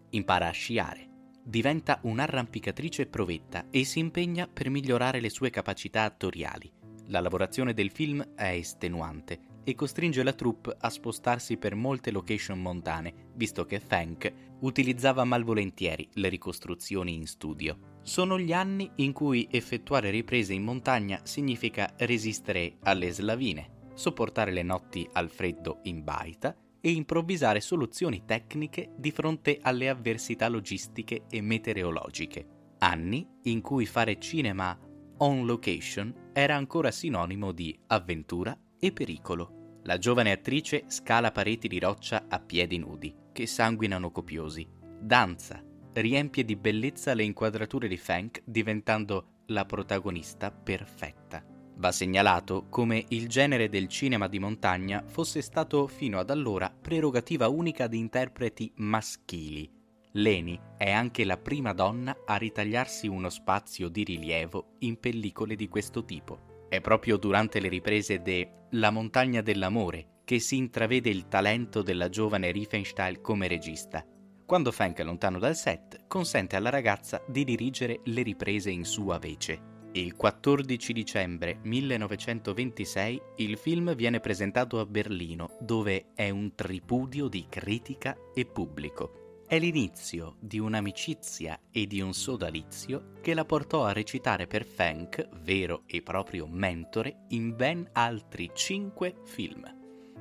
Impara 0.10 0.48
a 0.48 0.52
sciare, 0.52 1.08
diventa 1.44 2.00
un'arrampicatrice 2.02 3.06
provetta 3.06 3.68
e 3.70 3.84
si 3.84 4.00
impegna 4.00 4.48
per 4.48 4.70
migliorare 4.70 5.20
le 5.20 5.30
sue 5.30 5.52
capacità 5.52 6.04
attoriali. 6.04 6.72
La 7.08 7.20
lavorazione 7.20 7.74
del 7.74 7.92
film 7.92 8.34
è 8.36 8.54
estenuante 8.54 9.50
e 9.64 9.76
costringe 9.76 10.24
la 10.24 10.34
troupe 10.34 10.76
a 10.80 10.90
spostarsi 10.90 11.58
per 11.58 11.76
molte 11.76 12.12
location 12.12 12.62
montane, 12.62 13.30
visto 13.36 13.66
che 13.66 13.80
Fank 13.80 14.32
utilizzava 14.62 15.24
malvolentieri 15.24 16.10
le 16.14 16.30
ricostruzioni 16.30 17.14
in 17.14 17.28
studio. 17.28 18.00
Sono 18.02 18.40
gli 18.40 18.54
anni 18.54 18.90
in 18.96 19.14
cui 19.14 19.48
effettuare 19.52 20.10
riprese 20.10 20.54
in 20.54 20.64
montagna 20.64 21.20
significa 21.24 21.94
resistere 21.98 22.78
alle 22.82 23.12
slavine, 23.12 23.90
sopportare 23.94 24.52
le 24.52 24.64
notti 24.64 25.08
al 25.14 25.30
freddo 25.30 25.80
in 25.84 26.04
baita 26.04 26.56
e 26.82 26.92
improvvisare 26.92 27.62
soluzioni 27.62 28.24
tecniche 28.26 28.94
di 28.98 29.12
fronte 29.12 29.60
alle 29.62 29.88
avversità 29.88 30.50
logistiche 30.50 31.26
e 31.30 31.42
meteorologiche. 31.42 32.48
Anni 32.80 33.28
in 33.44 33.62
cui 33.62 33.86
fare 33.86 34.20
cinema 34.20 34.76
on 35.18 35.46
location 35.46 36.32
era 36.34 36.56
ancora 36.56 36.90
sinonimo 36.90 37.52
di 37.52 37.78
avventura 37.88 38.58
e 38.82 38.92
pericolo. 38.92 39.80
La 39.84 39.98
giovane 39.98 40.32
attrice 40.32 40.86
scala 40.88 41.32
pareti 41.32 41.68
di 41.68 41.80
roccia 41.80 42.26
a 42.28 42.40
piedi 42.40 42.80
nudi, 42.80 43.16
che 43.32 43.46
sanguinano 43.46 44.12
copiosi, 44.12 44.68
danza, 45.00 45.64
riempie 45.94 46.44
di 46.44 46.56
bellezza 46.56 47.14
le 47.14 47.24
inquadrature 47.24 47.88
di 47.88 47.98
Fank 47.98 48.42
diventando 48.44 49.44
la 49.48 49.66
protagonista 49.66 50.52
perfetta. 50.52 51.46
Va 51.76 51.92
segnalato 51.92 52.68
come 52.70 53.06
il 53.10 53.28
genere 53.28 53.70
del 53.70 53.88
cinema 53.88 54.28
di 54.28 54.40
montagna 54.40 55.04
fosse 55.06 55.42
stato 55.42 55.88
fino 55.88 56.20
ad 56.20 56.30
allora 56.30 56.70
prerogativa 56.70 57.48
unica 57.48 57.88
di 57.88 57.98
interpreti 57.98 58.72
maschili. 58.78 59.70
Leni 60.14 60.60
è 60.78 60.92
anche 60.92 61.24
la 61.24 61.38
prima 61.38 61.74
donna 61.74 62.16
a 62.26 62.36
ritagliarsi 62.36 63.08
uno 63.08 63.30
spazio 63.30 63.88
di 63.88 64.04
rilievo 64.04 64.76
in 64.80 65.00
pellicole 65.00 65.56
di 65.56 65.70
questo 65.70 66.04
tipo. 66.04 66.51
È 66.72 66.80
proprio 66.80 67.18
durante 67.18 67.60
le 67.60 67.68
riprese 67.68 68.22
de 68.22 68.68
La 68.72 68.92
montagna 68.92 69.42
dell'amore 69.42 70.22
che 70.24 70.40
si 70.40 70.56
intravede 70.56 71.10
il 71.10 71.28
talento 71.28 71.82
della 71.82 72.08
giovane 72.08 72.50
Riefenstahl 72.52 73.20
come 73.20 73.50
regista 73.50 74.06
quando 74.52 74.74
Fank 74.74 75.00
è 75.00 75.04
lontano 75.06 75.40
dal 75.40 75.56
set, 75.56 76.08
consente 76.08 76.58
alla 76.58 76.70
ragazza 76.70 77.24
di 77.26 77.46
dirigere 77.46 78.02
le 78.04 78.22
riprese 78.22 78.70
in 78.70 78.84
sua 78.84 79.18
vece. 79.18 79.62
Il 79.94 80.18
14 80.18 80.92
dicembre 80.92 81.60
1926 81.64 83.22
il 83.38 83.58
film 83.58 83.96
viene 83.96 84.20
presentato 84.20 84.82
a 84.82 84.86
Berlino, 84.86 85.56
dove 85.62 86.08
è 86.14 86.30
un 86.32 86.54
tripudio 86.54 87.30
di 87.30 87.46
critica 87.48 88.14
e 88.34 88.46
pubblico. 88.46 89.21
È 89.52 89.60
l'inizio 89.60 90.38
di 90.40 90.60
un'amicizia 90.60 91.60
e 91.72 91.86
di 91.86 92.00
un 92.00 92.14
sodalizio 92.14 93.16
che 93.20 93.34
la 93.34 93.44
portò 93.44 93.84
a 93.84 93.92
recitare 93.92 94.48
per 94.48 94.64
Fank, 94.64 95.28
vero 95.42 95.84
e 95.88 96.02
proprio 96.02 96.48
mentore, 96.48 97.26
in 97.32 97.54
ben 97.54 97.86
altri 97.92 98.50
cinque 98.54 99.18
film. 99.26 99.62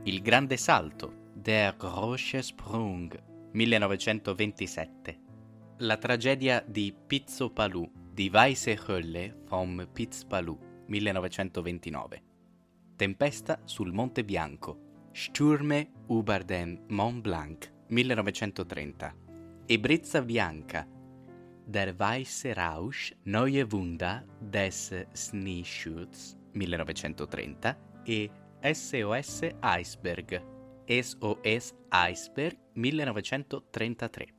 Il 0.03 0.21
grande 0.21 0.57
salto, 0.57 1.29
Der 1.33 1.77
große 1.77 2.43
Sprung, 2.43 3.17
1927. 3.53 5.21
La 5.77 5.97
tragedia 5.97 6.65
di 6.67 6.93
Pizzo 7.07 7.51
Palù 7.51 7.89
di 8.13 8.31
Weisse 8.31 8.77
Hölle 8.85 9.43
vom 9.47 9.89
Pizzpalù 9.93 10.59
1929. 10.87 12.23
Tempesta 12.97 13.61
sul 13.63 13.93
Monte 13.93 14.25
Bianco. 14.25 14.89
Stürme 15.13 15.89
über 16.09 16.43
den 16.43 16.83
Mont 16.89 17.21
Blanc 17.21 17.79
1930. 17.91 19.20
Ebrezza 19.73 20.21
bianca. 20.21 20.85
Der 21.65 21.97
weiße 21.97 22.57
Rausch, 22.57 23.15
Neue 23.23 23.71
Wunder 23.71 24.27
des 24.41 24.93
Schneeschutz 25.15 26.37
1930 26.55 27.77
e 28.05 28.29
SOS 28.65 29.43
Iceberg, 29.63 30.43
SOS 30.89 31.77
Iceberg 31.93 32.59
1933. 32.73 34.35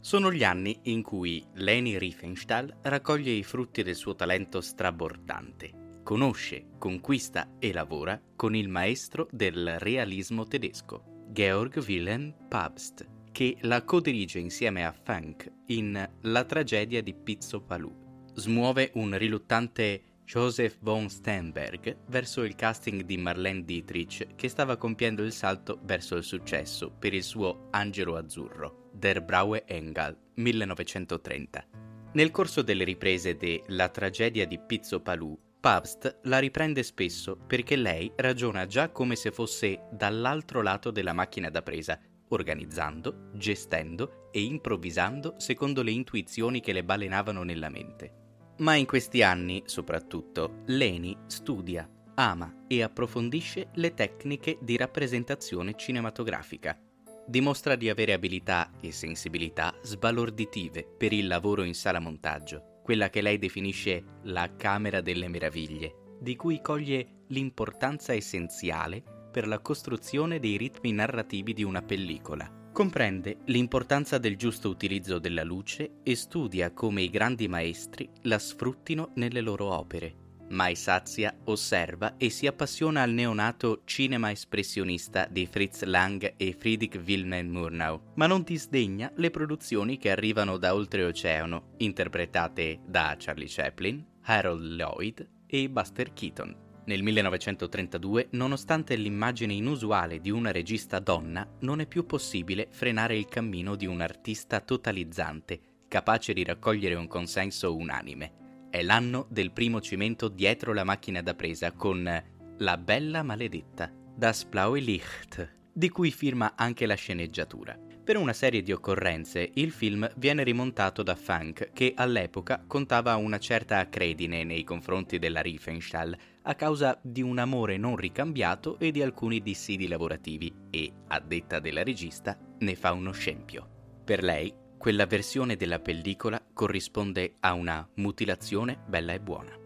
Sono 0.00 0.32
gli 0.32 0.42
anni 0.42 0.76
in 0.86 1.02
cui 1.02 1.46
Leni 1.54 1.96
Riefenstahl 1.96 2.78
raccoglie 2.82 3.30
i 3.30 3.44
frutti 3.44 3.84
del 3.84 3.94
suo 3.94 4.16
talento 4.16 4.60
strabordante. 4.60 6.00
Conosce, 6.02 6.70
conquista 6.78 7.52
e 7.60 7.72
lavora 7.72 8.20
con 8.34 8.56
il 8.56 8.68
maestro 8.68 9.28
del 9.30 9.78
realismo 9.78 10.42
tedesco, 10.42 11.28
Georg 11.28 11.76
Wilhelm 11.86 12.34
Pabst, 12.48 13.11
che 13.32 13.56
la 13.62 13.82
codirige 13.82 14.38
insieme 14.38 14.84
a 14.84 14.92
Funk 14.92 15.50
in 15.66 16.08
La 16.20 16.44
tragedia 16.44 17.02
di 17.02 17.14
Pizzo 17.14 17.62
Palù. 17.62 17.92
Smuove 18.34 18.90
un 18.94 19.16
riluttante 19.16 20.02
Joseph 20.24 20.78
von 20.80 21.08
Sternberg 21.08 22.04
verso 22.06 22.42
il 22.42 22.54
casting 22.54 23.02
di 23.02 23.16
Marlene 23.16 23.64
Dietrich 23.64 24.34
che 24.36 24.48
stava 24.48 24.76
compiendo 24.76 25.22
il 25.22 25.32
salto 25.32 25.80
verso 25.82 26.16
il 26.16 26.24
successo 26.24 26.90
per 26.90 27.12
il 27.12 27.22
suo 27.22 27.68
Angelo 27.70 28.16
Azzurro, 28.16 28.90
Der 28.92 29.22
Braue 29.22 29.64
Engel, 29.66 30.16
1930. 30.34 31.66
Nel 32.12 32.30
corso 32.30 32.62
delle 32.62 32.84
riprese 32.84 33.36
de 33.36 33.62
La 33.68 33.88
tragedia 33.88 34.46
di 34.46 34.60
Pizzo 34.60 35.00
Palù, 35.00 35.38
Pabst 35.62 36.18
la 36.22 36.38
riprende 36.38 36.82
spesso 36.82 37.36
perché 37.36 37.76
lei 37.76 38.12
ragiona 38.16 38.66
già 38.66 38.90
come 38.90 39.14
se 39.14 39.30
fosse 39.30 39.84
dall'altro 39.92 40.60
lato 40.60 40.90
della 40.90 41.12
macchina 41.12 41.50
da 41.50 41.62
presa, 41.62 42.00
organizzando, 42.34 43.30
gestendo 43.34 44.28
e 44.30 44.42
improvvisando 44.42 45.34
secondo 45.38 45.82
le 45.82 45.90
intuizioni 45.90 46.60
che 46.60 46.72
le 46.72 46.84
balenavano 46.84 47.42
nella 47.42 47.68
mente. 47.68 48.20
Ma 48.58 48.74
in 48.74 48.86
questi 48.86 49.22
anni, 49.22 49.62
soprattutto, 49.66 50.62
Leni 50.66 51.16
studia, 51.26 51.88
ama 52.14 52.64
e 52.66 52.82
approfondisce 52.82 53.70
le 53.74 53.94
tecniche 53.94 54.58
di 54.60 54.76
rappresentazione 54.76 55.74
cinematografica. 55.74 56.78
Dimostra 57.26 57.76
di 57.76 57.88
avere 57.88 58.12
abilità 58.12 58.72
e 58.80 58.92
sensibilità 58.92 59.74
sbalorditive 59.82 60.84
per 60.98 61.12
il 61.12 61.26
lavoro 61.26 61.62
in 61.62 61.74
sala 61.74 62.00
montaggio, 62.00 62.80
quella 62.82 63.10
che 63.10 63.20
lei 63.20 63.38
definisce 63.38 64.04
la 64.24 64.54
Camera 64.56 65.00
delle 65.00 65.28
Meraviglie, 65.28 66.16
di 66.20 66.36
cui 66.36 66.60
coglie 66.60 67.24
l'importanza 67.28 68.12
essenziale 68.12 69.11
per 69.32 69.48
la 69.48 69.58
costruzione 69.58 70.38
dei 70.38 70.56
ritmi 70.56 70.92
narrativi 70.92 71.52
di 71.52 71.64
una 71.64 71.82
pellicola 71.82 72.60
Comprende 72.72 73.40
l'importanza 73.46 74.16
del 74.16 74.38
giusto 74.38 74.70
utilizzo 74.70 75.18
della 75.18 75.44
luce 75.44 75.96
e 76.02 76.16
studia 76.16 76.72
come 76.72 77.02
i 77.02 77.10
grandi 77.10 77.46
maestri 77.46 78.08
la 78.22 78.38
sfruttino 78.38 79.10
nelle 79.16 79.42
loro 79.42 79.66
opere. 79.66 80.14
Mai 80.48 80.74
sazia, 80.74 81.36
osserva 81.44 82.16
e 82.16 82.30
si 82.30 82.46
appassiona 82.46 83.02
al 83.02 83.10
neonato 83.10 83.82
cinema 83.84 84.30
espressionista 84.30 85.26
di 85.30 85.46
Fritz 85.46 85.82
Lang 85.82 86.32
e 86.38 86.56
Friedrich 86.58 86.98
Wilhelm 87.04 87.50
Murnau, 87.50 88.00
ma 88.14 88.26
non 88.26 88.42
disdegna 88.42 89.12
le 89.16 89.30
produzioni 89.30 89.98
che 89.98 90.10
arrivano 90.10 90.56
da 90.56 90.74
oltreoceano, 90.74 91.74
interpretate 91.78 92.80
da 92.86 93.14
Charlie 93.18 93.48
Chaplin, 93.48 94.02
Harold 94.22 94.62
Lloyd 94.62 95.28
e 95.46 95.68
Buster 95.68 96.14
Keaton. 96.14 96.70
Nel 96.84 97.02
1932, 97.02 98.28
nonostante 98.32 98.96
l'immagine 98.96 99.52
inusuale 99.52 100.20
di 100.20 100.30
una 100.30 100.50
regista 100.50 100.98
donna, 100.98 101.48
non 101.60 101.80
è 101.80 101.86
più 101.86 102.06
possibile 102.06 102.66
frenare 102.70 103.16
il 103.16 103.26
cammino 103.26 103.76
di 103.76 103.86
un 103.86 104.00
artista 104.00 104.58
totalizzante, 104.58 105.60
capace 105.86 106.32
di 106.32 106.42
raccogliere 106.42 106.96
un 106.96 107.06
consenso 107.06 107.76
unanime. 107.76 108.66
È 108.68 108.82
l'anno 108.82 109.26
del 109.30 109.52
primo 109.52 109.80
cimento 109.80 110.26
dietro 110.26 110.72
la 110.72 110.82
macchina 110.82 111.22
da 111.22 111.34
presa 111.34 111.70
con 111.70 112.22
La 112.58 112.76
bella 112.78 113.22
maledetta, 113.22 113.92
Das 114.16 114.44
blaue 114.44 114.80
Licht, 114.80 115.56
di 115.72 115.88
cui 115.88 116.10
firma 116.10 116.54
anche 116.56 116.86
la 116.86 116.94
sceneggiatura. 116.94 117.78
Per 118.04 118.16
una 118.16 118.32
serie 118.32 118.62
di 118.62 118.72
occorrenze, 118.72 119.52
il 119.54 119.70
film 119.70 120.10
viene 120.16 120.42
rimontato 120.42 121.04
da 121.04 121.14
Funk, 121.14 121.70
che 121.72 121.92
all'epoca 121.94 122.64
contava 122.66 123.14
una 123.14 123.38
certa 123.38 123.78
accredine 123.78 124.42
nei 124.42 124.64
confronti 124.64 125.20
della 125.20 125.40
Riefenstahl 125.40 126.16
a 126.44 126.54
causa 126.54 126.98
di 127.02 127.22
un 127.22 127.38
amore 127.38 127.76
non 127.76 127.96
ricambiato 127.96 128.78
e 128.78 128.90
di 128.90 129.02
alcuni 129.02 129.40
dissidi 129.40 129.86
lavorativi 129.86 130.52
e, 130.70 130.92
a 131.08 131.20
detta 131.20 131.60
della 131.60 131.82
regista, 131.82 132.36
ne 132.58 132.74
fa 132.74 132.92
uno 132.92 133.12
scempio. 133.12 133.68
Per 134.04 134.22
lei, 134.22 134.52
quella 134.76 135.06
versione 135.06 135.56
della 135.56 135.78
pellicola 135.78 136.44
corrisponde 136.52 137.36
a 137.40 137.52
una 137.52 137.88
mutilazione 137.96 138.82
bella 138.88 139.12
e 139.12 139.20
buona. 139.20 139.56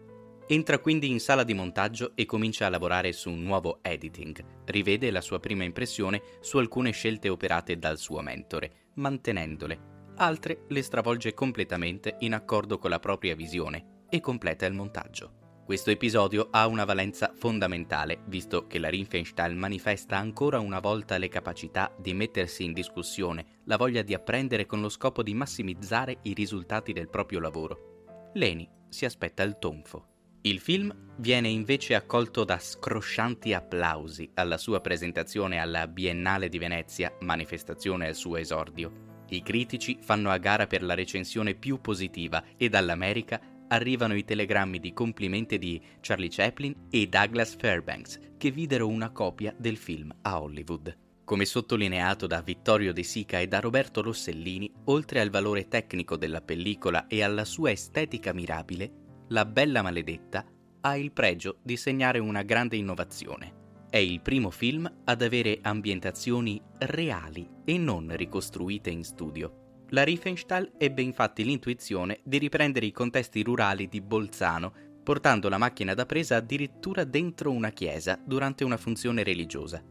Entra 0.49 0.79
quindi 0.79 1.09
in 1.09 1.19
sala 1.19 1.43
di 1.43 1.53
montaggio 1.53 2.11
e 2.15 2.25
comincia 2.25 2.67
a 2.67 2.69
lavorare 2.69 3.11
su 3.11 3.29
un 3.29 3.41
nuovo 3.41 3.79
editing. 3.81 4.63
Rivede 4.65 5.11
la 5.11 5.21
sua 5.21 5.39
prima 5.39 5.63
impressione 5.63 6.21
su 6.39 6.57
alcune 6.57 6.91
scelte 6.91 7.27
operate 7.27 7.77
dal 7.77 7.97
suo 7.97 8.21
mentore, 8.21 8.91
mantenendole. 8.93 9.95
Altre 10.17 10.63
le 10.69 10.81
stravolge 10.81 11.33
completamente 11.33 12.15
in 12.19 12.33
accordo 12.33 12.77
con 12.77 12.91
la 12.91 12.99
propria 12.99 13.35
visione 13.35 14.05
e 14.09 14.19
completa 14.21 14.65
il 14.65 14.73
montaggio. 14.73 15.46
Questo 15.67 15.91
episodio 15.91 16.47
ha 16.51 16.65
una 16.65 16.85
valenza 16.85 17.33
fondamentale, 17.35 18.21
visto 18.27 18.67
che 18.67 18.79
la 18.79 18.87
Riefenstahl 18.87 19.53
manifesta 19.53 20.15
ancora 20.15 20.59
una 20.59 20.79
volta 20.79 21.17
le 21.17 21.27
capacità 21.27 21.93
di 21.99 22.13
mettersi 22.13 22.63
in 22.63 22.71
discussione, 22.71 23.59
la 23.65 23.75
voglia 23.75 24.01
di 24.01 24.13
apprendere 24.13 24.65
con 24.65 24.79
lo 24.79 24.87
scopo 24.87 25.21
di 25.21 25.33
massimizzare 25.33 26.19
i 26.21 26.33
risultati 26.33 26.93
del 26.93 27.09
proprio 27.09 27.41
lavoro. 27.41 28.29
Leni 28.35 28.65
si 28.87 29.03
aspetta 29.03 29.43
il 29.43 29.57
tonfo. 29.59 30.05
Il 30.43 30.61
film 30.61 31.15
viene 31.17 31.49
invece 31.49 31.95
accolto 31.95 32.45
da 32.45 32.59
scroscianti 32.59 33.51
applausi 33.51 34.31
alla 34.35 34.57
sua 34.57 34.79
presentazione 34.79 35.59
alla 35.59 35.85
Biennale 35.89 36.47
di 36.47 36.59
Venezia, 36.59 37.13
manifestazione 37.19 38.07
al 38.07 38.15
suo 38.15 38.37
esordio. 38.37 39.25
I 39.27 39.43
critici 39.43 39.97
fanno 39.99 40.29
a 40.29 40.37
gara 40.37 40.65
per 40.65 40.81
la 40.81 40.93
recensione 40.93 41.55
più 41.55 41.81
positiva 41.81 42.41
e 42.55 42.69
dall'America 42.69 43.41
arrivano 43.69 44.15
i 44.15 44.23
telegrammi 44.23 44.79
di 44.79 44.93
complimenti 44.93 45.57
di 45.57 45.81
Charlie 45.99 46.29
Chaplin 46.29 46.87
e 46.89 47.07
Douglas 47.07 47.55
Fairbanks, 47.55 48.19
che 48.37 48.51
videro 48.51 48.87
una 48.87 49.11
copia 49.11 49.53
del 49.57 49.77
film 49.77 50.13
a 50.21 50.41
Hollywood. 50.41 50.97
Come 51.23 51.43
sottolineato 51.43 52.25
da 52.25 52.41
Vittorio 52.41 52.93
De 52.93 53.03
Sica 53.03 53.39
e 53.39 53.47
da 53.47 53.59
Roberto 53.59 54.01
Rossellini, 54.01 54.71
oltre 54.85 55.19
al 55.19 55.29
valore 55.29 55.67
tecnico 55.67 56.15
della 56.15 56.41
pellicola 56.41 57.07
e 57.07 57.21
alla 57.21 57.43
sua 57.43 57.71
estetica 57.71 58.33
mirabile, 58.33 58.91
la 59.29 59.43
Bella 59.43 59.81
Maledetta 59.81 60.45
ha 60.79 60.95
il 60.95 61.11
pregio 61.11 61.57
di 61.63 61.75
segnare 61.75 62.19
una 62.19 62.43
grande 62.43 62.77
innovazione. 62.77 63.65
È 63.89 63.97
il 63.97 64.21
primo 64.21 64.51
film 64.51 64.89
ad 65.03 65.21
avere 65.21 65.59
ambientazioni 65.61 66.61
reali 66.79 67.49
e 67.65 67.77
non 67.77 68.15
ricostruite 68.15 68.89
in 68.89 69.03
studio. 69.03 69.66
La 69.91 70.03
Riefenstahl 70.03 70.73
ebbe 70.77 71.01
infatti 71.01 71.45
l'intuizione 71.45 72.19
di 72.23 72.37
riprendere 72.39 72.85
i 72.85 72.91
contesti 72.91 73.41
rurali 73.41 73.87
di 73.87 74.01
Bolzano, 74.01 74.73
portando 75.01 75.47
la 75.47 75.57
macchina 75.57 75.93
da 75.93 76.05
presa 76.05 76.35
addirittura 76.35 77.05
dentro 77.05 77.51
una 77.51 77.69
chiesa 77.69 78.19
durante 78.21 78.65
una 78.65 78.75
funzione 78.75 79.23
religiosa. 79.23 79.81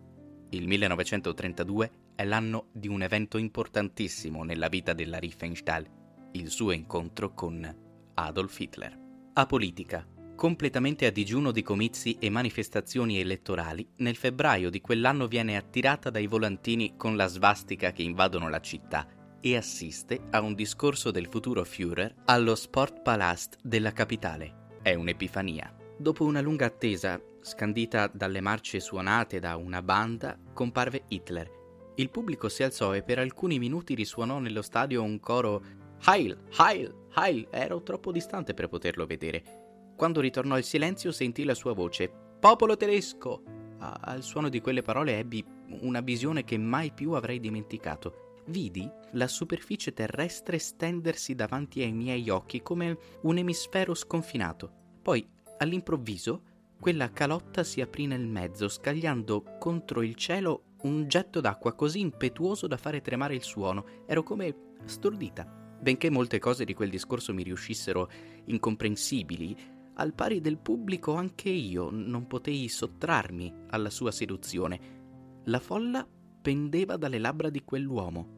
Il 0.50 0.66
1932 0.66 1.90
è 2.14 2.24
l'anno 2.24 2.68
di 2.72 2.88
un 2.88 3.00
evento 3.00 3.38
importantissimo 3.38 4.44
nella 4.44 4.68
vita 4.68 4.92
della 4.92 5.16
Riefenstahl, 5.16 5.86
il 6.32 6.50
suo 6.50 6.72
incontro 6.72 7.32
con 7.32 7.76
Adolf 8.12 8.60
Hitler. 8.60 8.98
A 9.32 9.46
politica. 9.46 10.06
Completamente 10.36 11.06
a 11.06 11.10
digiuno 11.10 11.50
di 11.50 11.62
comizi 11.62 12.18
e 12.20 12.28
manifestazioni 12.28 13.18
elettorali, 13.18 13.88
nel 13.96 14.16
febbraio 14.16 14.68
di 14.68 14.82
quell'anno 14.82 15.26
viene 15.26 15.56
attirata 15.56 16.10
dai 16.10 16.26
volantini 16.26 16.96
con 16.98 17.16
la 17.16 17.26
svastica 17.26 17.92
che 17.92 18.02
invadono 18.02 18.50
la 18.50 18.60
città 18.60 19.15
e 19.40 19.56
assiste 19.56 20.20
a 20.30 20.40
un 20.40 20.54
discorso 20.54 21.10
del 21.10 21.26
futuro 21.26 21.64
Führer 21.64 22.14
allo 22.26 22.54
Sportpalast 22.54 23.58
della 23.62 23.92
capitale. 23.92 24.68
È 24.82 24.94
un'epifania. 24.94 25.74
Dopo 25.98 26.24
una 26.24 26.40
lunga 26.40 26.66
attesa, 26.66 27.20
scandita 27.40 28.08
dalle 28.12 28.40
marce 28.40 28.80
suonate 28.80 29.38
da 29.38 29.56
una 29.56 29.82
banda, 29.82 30.38
comparve 30.52 31.04
Hitler. 31.08 31.50
Il 31.96 32.10
pubblico 32.10 32.48
si 32.48 32.62
alzò 32.62 32.94
e 32.94 33.02
per 33.02 33.18
alcuni 33.18 33.58
minuti 33.58 33.94
risuonò 33.94 34.38
nello 34.38 34.62
stadio 34.62 35.02
un 35.02 35.18
coro 35.18 35.62
Heil, 36.06 36.38
Heil, 36.58 36.94
Heil 37.14 37.48
ero 37.50 37.82
troppo 37.82 38.12
distante 38.12 38.52
per 38.52 38.68
poterlo 38.68 39.06
vedere. 39.06 39.42
Quando 39.96 40.20
ritornò 40.20 40.58
il 40.58 40.64
silenzio 40.64 41.10
sentì 41.10 41.44
la 41.44 41.54
sua 41.54 41.72
voce. 41.72 42.10
Popolo 42.38 42.76
tedesco! 42.76 43.42
Al 43.78 44.22
suono 44.22 44.48
di 44.48 44.60
quelle 44.60 44.82
parole 44.82 45.18
ebbi 45.18 45.44
una 45.80 46.00
visione 46.00 46.44
che 46.44 46.58
mai 46.58 46.92
più 46.92 47.12
avrei 47.12 47.40
dimenticato. 47.40 48.25
Vidi 48.48 48.88
la 49.12 49.26
superficie 49.26 49.92
terrestre 49.92 50.58
stendersi 50.58 51.34
davanti 51.34 51.82
ai 51.82 51.92
miei 51.92 52.28
occhi 52.30 52.62
come 52.62 52.96
un 53.22 53.38
emisfero 53.38 53.94
sconfinato. 53.94 54.70
Poi, 55.02 55.26
all'improvviso, 55.58 56.42
quella 56.78 57.10
calotta 57.10 57.64
si 57.64 57.80
aprì 57.80 58.06
nel 58.06 58.26
mezzo, 58.26 58.68
scagliando 58.68 59.56
contro 59.58 60.02
il 60.02 60.14
cielo 60.14 60.74
un 60.82 61.08
getto 61.08 61.40
d'acqua 61.40 61.74
così 61.74 62.00
impetuoso 62.00 62.66
da 62.66 62.76
fare 62.76 63.00
tremare 63.00 63.34
il 63.34 63.42
suono. 63.42 64.04
Ero 64.06 64.22
come 64.22 64.54
stordita. 64.84 65.44
Benché 65.80 66.10
molte 66.10 66.38
cose 66.38 66.64
di 66.64 66.74
quel 66.74 66.90
discorso 66.90 67.34
mi 67.34 67.42
riuscissero 67.42 68.08
incomprensibili, 68.44 69.56
al 69.94 70.12
pari 70.14 70.40
del 70.40 70.58
pubblico 70.58 71.14
anche 71.14 71.48
io 71.48 71.88
non 71.90 72.26
potei 72.26 72.68
sottrarmi 72.68 73.52
alla 73.70 73.90
sua 73.90 74.10
seduzione. 74.10 75.40
La 75.44 75.58
folla 75.58 76.06
pendeva 76.42 76.96
dalle 76.96 77.18
labbra 77.18 77.50
di 77.50 77.64
quell'uomo. 77.64 78.35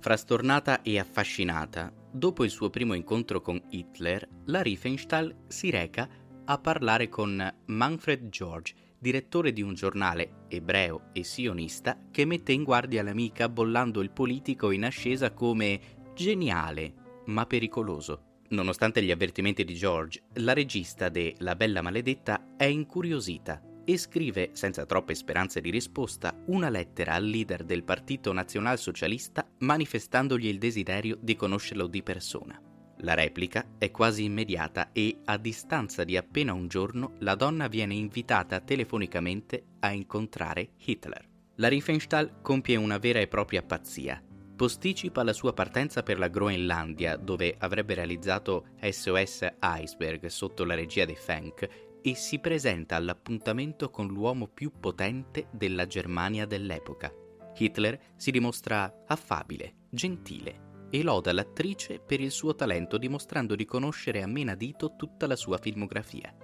Frastornata 0.00 0.80
e 0.80 0.98
affascinata, 0.98 1.92
dopo 2.10 2.42
il 2.44 2.50
suo 2.50 2.70
primo 2.70 2.94
incontro 2.94 3.42
con 3.42 3.60
Hitler, 3.68 4.26
la 4.46 4.62
Riefenstahl 4.62 5.44
si 5.46 5.68
reca 5.68 6.08
a 6.46 6.58
parlare 6.58 7.10
con 7.10 7.54
Manfred 7.66 8.30
George, 8.30 8.74
direttore 8.98 9.52
di 9.52 9.60
un 9.60 9.74
giornale 9.74 10.46
ebreo 10.48 11.10
e 11.12 11.22
sionista 11.22 11.98
che 12.10 12.24
mette 12.24 12.52
in 12.52 12.64
guardia 12.64 13.02
l'amica 13.02 13.50
bollando 13.50 14.00
il 14.00 14.10
politico 14.10 14.70
in 14.70 14.86
ascesa 14.86 15.34
come 15.34 15.80
geniale 16.14 16.94
ma 17.26 17.44
pericoloso. 17.44 18.38
Nonostante 18.48 19.02
gli 19.02 19.10
avvertimenti 19.10 19.64
di 19.64 19.74
George, 19.74 20.22
la 20.36 20.54
regista 20.54 21.10
de 21.10 21.34
La 21.40 21.54
Bella 21.54 21.82
Maledetta 21.82 22.54
è 22.56 22.64
incuriosita 22.64 23.60
e 23.92 23.98
scrive, 23.98 24.50
senza 24.52 24.86
troppe 24.86 25.14
speranze 25.14 25.60
di 25.60 25.70
risposta, 25.70 26.32
una 26.46 26.68
lettera 26.68 27.14
al 27.14 27.24
leader 27.24 27.64
del 27.64 27.82
Partito 27.82 28.32
Nazionalsocialista 28.32 29.44
manifestandogli 29.58 30.46
il 30.46 30.58
desiderio 30.58 31.18
di 31.20 31.34
conoscerlo 31.34 31.88
di 31.88 32.02
persona. 32.02 32.60
La 32.98 33.14
replica 33.14 33.66
è 33.78 33.90
quasi 33.90 34.24
immediata 34.24 34.92
e, 34.92 35.18
a 35.24 35.36
distanza 35.38 36.04
di 36.04 36.16
appena 36.16 36.52
un 36.52 36.68
giorno, 36.68 37.14
la 37.20 37.34
donna 37.34 37.66
viene 37.66 37.94
invitata 37.94 38.60
telefonicamente 38.60 39.64
a 39.80 39.90
incontrare 39.90 40.70
Hitler. 40.84 41.28
La 41.56 41.68
Riefenstahl 41.68 42.40
compie 42.42 42.76
una 42.76 42.98
vera 42.98 43.18
e 43.18 43.26
propria 43.26 43.62
pazzia. 43.62 44.22
Posticipa 44.54 45.24
la 45.24 45.32
sua 45.32 45.54
partenza 45.54 46.02
per 46.02 46.18
la 46.18 46.28
Groenlandia, 46.28 47.16
dove 47.16 47.56
avrebbe 47.58 47.94
realizzato 47.94 48.66
SOS 48.78 49.46
Iceberg 49.58 50.26
sotto 50.26 50.64
la 50.64 50.74
regia 50.74 51.06
di 51.06 51.14
Fenk, 51.14 51.88
e 52.02 52.14
si 52.14 52.38
presenta 52.38 52.96
all'appuntamento 52.96 53.90
con 53.90 54.06
l'uomo 54.06 54.46
più 54.48 54.72
potente 54.78 55.48
della 55.50 55.86
Germania 55.86 56.46
dell'epoca. 56.46 57.12
Hitler 57.56 57.98
si 58.16 58.30
dimostra 58.30 59.04
affabile, 59.06 59.74
gentile 59.90 60.68
e 60.90 61.02
loda 61.02 61.32
l'attrice 61.32 62.00
per 62.00 62.20
il 62.20 62.30
suo 62.30 62.54
talento 62.54 62.98
dimostrando 62.98 63.54
di 63.54 63.64
conoscere 63.64 64.22
a 64.22 64.26
menadito 64.26 64.96
tutta 64.96 65.26
la 65.26 65.36
sua 65.36 65.58
filmografia. 65.58 66.34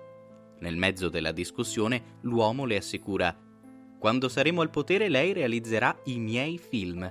Nel 0.59 0.77
mezzo 0.77 1.09
della 1.09 1.33
discussione 1.33 2.19
l'uomo 2.23 2.65
le 2.65 2.77
assicura 2.77 3.37
Quando 3.99 4.29
saremo 4.29 4.61
al 4.61 4.71
potere 4.71 5.09
lei 5.09 5.33
realizzerà 5.33 5.99
i 6.05 6.19
miei 6.19 6.59
film. 6.59 7.11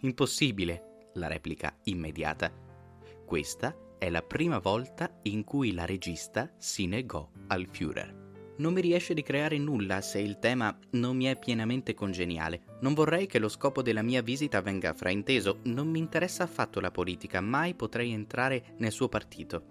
Impossibile, 0.00 1.08
la 1.14 1.26
replica 1.26 1.74
immediata. 1.84 2.52
Questa 3.24 3.74
è 4.04 4.10
la 4.10 4.20
prima 4.20 4.58
volta 4.58 5.10
in 5.22 5.44
cui 5.44 5.72
la 5.72 5.86
regista 5.86 6.52
si 6.58 6.86
negò 6.86 7.26
al 7.46 7.66
Führer. 7.70 8.22
Non 8.58 8.74
mi 8.74 8.82
riesce 8.82 9.14
di 9.14 9.22
creare 9.22 9.56
nulla 9.56 10.02
se 10.02 10.18
il 10.18 10.38
tema 10.38 10.78
non 10.90 11.16
mi 11.16 11.24
è 11.24 11.38
pienamente 11.38 11.94
congeniale. 11.94 12.76
Non 12.80 12.92
vorrei 12.92 13.26
che 13.26 13.38
lo 13.38 13.48
scopo 13.48 13.80
della 13.80 14.02
mia 14.02 14.20
visita 14.20 14.60
venga 14.60 14.92
frainteso. 14.92 15.60
Non 15.64 15.88
mi 15.88 16.00
interessa 16.00 16.42
affatto 16.42 16.80
la 16.80 16.90
politica, 16.90 17.40
mai 17.40 17.74
potrei 17.74 18.12
entrare 18.12 18.74
nel 18.76 18.92
suo 18.92 19.08
partito. 19.08 19.64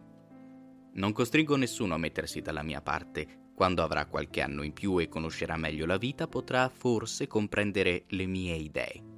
Non 0.94 1.12
costringo 1.12 1.56
nessuno 1.56 1.94
a 1.94 2.00
mettersi 2.00 2.42
dalla 2.42 2.64
mia 2.64 2.82
parte. 2.82 3.52
Quando 3.54 3.84
avrà 3.84 4.08
qualche 4.08 4.42
anno 4.42 4.64
in 4.64 4.74
più 4.74 5.00
e 5.00 5.10
conoscerà 5.10 5.58
meglio 5.58 5.86
la 5.86 5.98
vita, 5.98 6.28
potrà 6.28 6.70
forse 6.70 7.28
comprendere 7.28 8.06
le 8.08 8.26
mie 8.26 8.56
idee. 8.56 9.13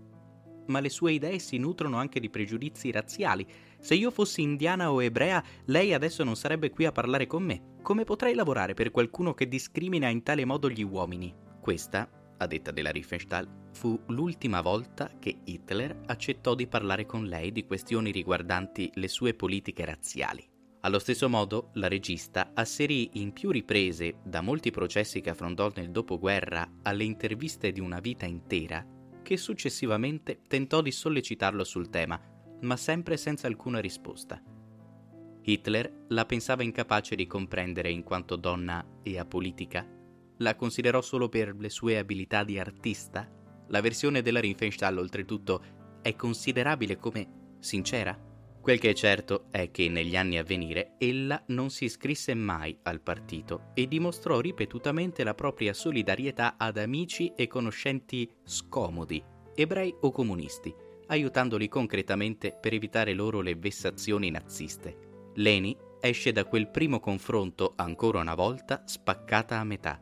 Ma 0.67 0.79
le 0.79 0.89
sue 0.89 1.13
idee 1.13 1.39
si 1.39 1.57
nutrono 1.57 1.97
anche 1.97 2.19
di 2.19 2.29
pregiudizi 2.29 2.91
razziali. 2.91 3.45
Se 3.79 3.95
io 3.95 4.11
fossi 4.11 4.41
indiana 4.41 4.91
o 4.91 5.01
ebrea, 5.01 5.43
lei 5.65 5.93
adesso 5.93 6.23
non 6.23 6.35
sarebbe 6.35 6.71
qui 6.71 6.85
a 6.85 6.91
parlare 6.91 7.27
con 7.27 7.43
me. 7.43 7.73
Come 7.81 8.03
potrei 8.03 8.33
lavorare 8.33 8.73
per 8.73 8.91
qualcuno 8.91 9.33
che 9.33 9.47
discrimina 9.47 10.07
in 10.07 10.23
tale 10.23 10.45
modo 10.45 10.69
gli 10.69 10.83
uomini? 10.83 11.33
Questa, 11.61 12.09
a 12.37 12.47
detta 12.47 12.71
della 12.71 12.91
Riefenstahl, 12.91 13.69
fu 13.73 13.99
l'ultima 14.07 14.61
volta 14.61 15.11
che 15.19 15.39
Hitler 15.43 16.01
accettò 16.07 16.55
di 16.55 16.67
parlare 16.67 17.05
con 17.05 17.25
lei 17.25 17.51
di 17.51 17.65
questioni 17.65 18.11
riguardanti 18.11 18.89
le 18.95 19.07
sue 19.07 19.33
politiche 19.33 19.85
razziali. 19.85 20.47
Allo 20.81 20.99
stesso 20.99 21.27
modo, 21.27 21.69
la 21.73 21.87
regista 21.87 22.51
asserì 22.53 23.09
in 23.13 23.33
più 23.33 23.49
riprese, 23.49 24.17
da 24.23 24.41
molti 24.41 24.69
processi 24.69 25.19
che 25.19 25.31
affrontò 25.31 25.71
nel 25.75 25.89
dopoguerra 25.89 26.79
alle 26.83 27.03
interviste 27.03 27.71
di 27.71 27.79
una 27.79 27.99
vita 27.99 28.27
intera, 28.27 28.85
che 29.25 29.37
successivamente 29.37 30.41
tentò 30.47 30.81
di 30.81 30.91
sollecitarlo 30.91 31.63
sul 31.63 31.89
tema, 31.89 32.21
ma 32.61 32.77
sempre 32.77 33.17
senza 33.17 33.47
alcuna 33.47 33.79
risposta. 33.79 34.39
Hitler 35.41 36.05
la 36.09 36.25
pensava 36.25 36.61
incapace 36.61 37.15
di 37.15 37.25
comprendere 37.25 37.89
in 37.89 38.03
quanto 38.03 38.35
donna 38.35 38.99
e 39.01 39.17
apolitica? 39.17 39.87
La 40.37 40.55
considerò 40.55 41.01
solo 41.01 41.27
per 41.27 41.55
le 41.57 41.69
sue 41.69 41.97
abilità 41.97 42.43
di 42.43 42.59
artista? 42.59 43.27
La 43.69 43.81
versione 43.81 44.21
della 44.21 44.39
Riefenstahl, 44.39 44.97
oltretutto, 44.97 45.63
è 46.03 46.15
considerabile 46.15 46.97
come 46.97 47.55
sincera? 47.59 48.24
Quel 48.65 48.79
che 48.79 48.89
è 48.89 48.93
certo 48.95 49.45
è 49.51 49.69
che 49.69 49.89
negli 49.89 50.15
anni 50.15 50.39
a 50.39 50.43
venire 50.43 50.93
ella 50.97 51.39
non 51.49 51.69
si 51.69 51.83
iscrisse 51.83 52.33
mai 52.33 52.75
al 52.81 52.99
partito 52.99 53.65
e 53.75 53.87
dimostrò 53.87 54.39
ripetutamente 54.39 55.23
la 55.23 55.35
propria 55.35 55.71
solidarietà 55.71 56.55
ad 56.57 56.77
amici 56.77 57.31
e 57.35 57.45
conoscenti 57.45 58.27
scomodi, 58.43 59.23
ebrei 59.53 59.95
o 60.01 60.09
comunisti, 60.09 60.73
aiutandoli 61.05 61.67
concretamente 61.67 62.57
per 62.59 62.73
evitare 62.73 63.13
loro 63.13 63.41
le 63.41 63.53
vessazioni 63.53 64.31
naziste. 64.31 64.97
Leni 65.35 65.77
esce 66.01 66.31
da 66.31 66.45
quel 66.45 66.67
primo 66.67 66.99
confronto 66.99 67.73
ancora 67.75 68.19
una 68.19 68.33
volta 68.33 68.81
spaccata 68.87 69.59
a 69.59 69.63
metà. 69.63 70.01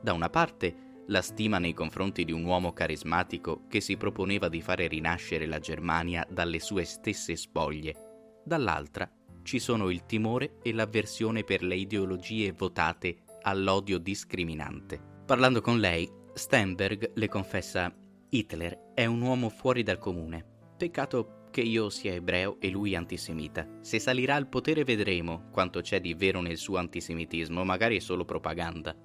Da 0.00 0.12
una 0.12 0.30
parte 0.30 0.84
la 1.08 1.20
stima 1.20 1.58
nei 1.58 1.74
confronti 1.74 2.24
di 2.24 2.32
un 2.32 2.44
uomo 2.44 2.72
carismatico 2.72 3.64
che 3.68 3.80
si 3.80 3.96
proponeva 3.96 4.48
di 4.48 4.62
fare 4.62 4.86
rinascere 4.86 5.46
la 5.46 5.58
Germania 5.58 6.26
dalle 6.30 6.60
sue 6.60 6.84
stesse 6.84 7.36
spoglie, 7.36 8.03
dall'altra 8.44 9.10
ci 9.44 9.58
sono 9.58 9.90
il 9.90 10.06
timore 10.06 10.56
e 10.62 10.72
l'avversione 10.72 11.44
per 11.44 11.62
le 11.62 11.76
ideologie 11.76 12.52
votate 12.52 13.18
all'odio 13.42 13.98
discriminante. 13.98 14.98
Parlando 15.26 15.60
con 15.60 15.78
lei, 15.78 16.10
Steinberg 16.32 17.12
le 17.14 17.28
confessa 17.28 17.94
Hitler 18.30 18.92
è 18.94 19.04
un 19.04 19.20
uomo 19.20 19.50
fuori 19.50 19.82
dal 19.82 19.98
comune. 19.98 20.44
Peccato 20.76 21.42
che 21.50 21.60
io 21.60 21.88
sia 21.88 22.12
ebreo 22.14 22.56
e 22.58 22.68
lui 22.70 22.96
antisemita. 22.96 23.68
Se 23.80 24.00
salirà 24.00 24.34
al 24.34 24.48
potere 24.48 24.82
vedremo 24.82 25.48
quanto 25.52 25.82
c'è 25.82 26.00
di 26.00 26.14
vero 26.14 26.40
nel 26.40 26.56
suo 26.56 26.78
antisemitismo, 26.78 27.62
magari 27.64 27.96
è 27.96 28.00
solo 28.00 28.24
propaganda. 28.24 28.96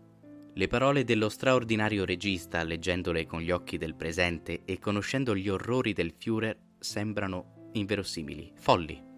Le 0.52 0.68
parole 0.68 1.04
dello 1.04 1.30
straordinario 1.30 2.06
regista, 2.06 2.64
leggendole 2.64 3.28
con 3.28 3.42
gli 3.42 3.52
occhi 3.52 3.78
del 3.78 3.94
presente 3.94 4.64
e 4.66 4.80
conoscendo 4.80 5.36
gli 5.36 5.48
orrori 5.48 5.94
del 5.94 6.16
Führer, 6.18 6.58
sembrano 6.80 7.70
inverosimili, 7.74 8.54
folli. 8.56 9.09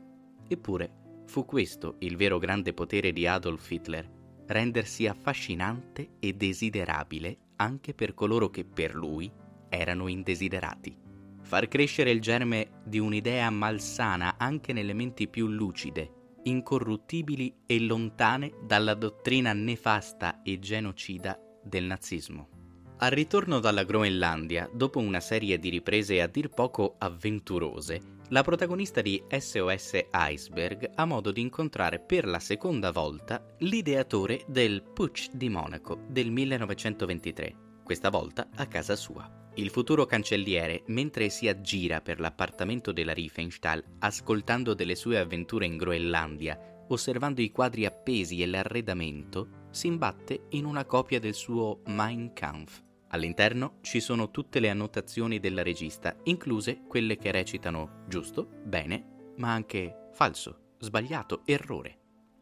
Eppure 0.51 1.23
fu 1.25 1.45
questo 1.45 1.95
il 1.99 2.17
vero 2.17 2.37
grande 2.37 2.73
potere 2.73 3.13
di 3.13 3.25
Adolf 3.25 3.69
Hitler, 3.69 4.09
rendersi 4.47 5.07
affascinante 5.07 6.15
e 6.19 6.33
desiderabile 6.33 7.37
anche 7.57 7.93
per 7.93 8.13
coloro 8.13 8.49
che 8.49 8.65
per 8.65 8.95
lui 8.95 9.31
erano 9.69 10.07
indesiderati 10.07 11.09
far 11.51 11.67
crescere 11.67 12.11
il 12.11 12.21
germe 12.21 12.81
di 12.85 12.97
un'idea 12.97 13.49
malsana 13.49 14.35
anche 14.37 14.71
nelle 14.71 14.93
menti 14.93 15.27
più 15.27 15.47
lucide, 15.47 16.37
incorruttibili 16.43 17.53
e 17.65 17.79
lontane 17.81 18.53
dalla 18.65 18.93
dottrina 18.93 19.51
nefasta 19.51 20.43
e 20.43 20.59
genocida 20.59 21.37
del 21.61 21.83
nazismo. 21.83 22.60
Al 23.03 23.09
ritorno 23.09 23.59
dalla 23.59 23.83
Groenlandia, 23.83 24.69
dopo 24.71 24.99
una 24.99 25.21
serie 25.21 25.57
di 25.57 25.69
riprese 25.69 26.21
a 26.21 26.27
dir 26.27 26.49
poco 26.49 26.97
avventurose, 26.99 28.19
la 28.27 28.43
protagonista 28.43 29.01
di 29.01 29.19
SOS 29.27 30.05
Iceberg 30.13 30.91
ha 30.93 31.05
modo 31.05 31.31
di 31.31 31.41
incontrare 31.41 31.99
per 31.99 32.27
la 32.27 32.37
seconda 32.37 32.91
volta 32.91 33.43
l'ideatore 33.57 34.43
del 34.45 34.83
Putsch 34.83 35.31
di 35.31 35.49
Monaco 35.49 36.03
del 36.09 36.29
1923, 36.29 37.55
questa 37.83 38.11
volta 38.11 38.49
a 38.53 38.67
casa 38.67 38.95
sua. 38.95 39.49
Il 39.55 39.71
futuro 39.71 40.05
cancelliere, 40.05 40.83
mentre 40.89 41.29
si 41.29 41.47
aggira 41.47 42.01
per 42.01 42.19
l'appartamento 42.19 42.91
della 42.91 43.13
Riefenstahl, 43.13 43.83
ascoltando 43.97 44.75
delle 44.75 44.93
sue 44.93 45.17
avventure 45.17 45.65
in 45.65 45.77
Groenlandia, 45.77 46.83
osservando 46.89 47.41
i 47.41 47.49
quadri 47.49 47.83
appesi 47.87 48.43
e 48.43 48.45
l'arredamento, 48.45 49.65
si 49.71 49.87
imbatte 49.87 50.43
in 50.49 50.65
una 50.65 50.85
copia 50.85 51.19
del 51.19 51.33
suo 51.33 51.81
Mein 51.85 52.33
Kampf. 52.33 52.89
All'interno 53.11 53.77
ci 53.81 53.99
sono 53.99 54.31
tutte 54.31 54.59
le 54.59 54.69
annotazioni 54.69 55.39
della 55.39 55.63
regista, 55.63 56.15
incluse 56.23 56.81
quelle 56.87 57.17
che 57.17 57.31
recitano 57.31 58.03
giusto, 58.07 58.47
bene, 58.63 59.33
ma 59.37 59.53
anche 59.53 60.09
falso, 60.13 60.75
sbagliato, 60.79 61.41
errore. 61.45 61.99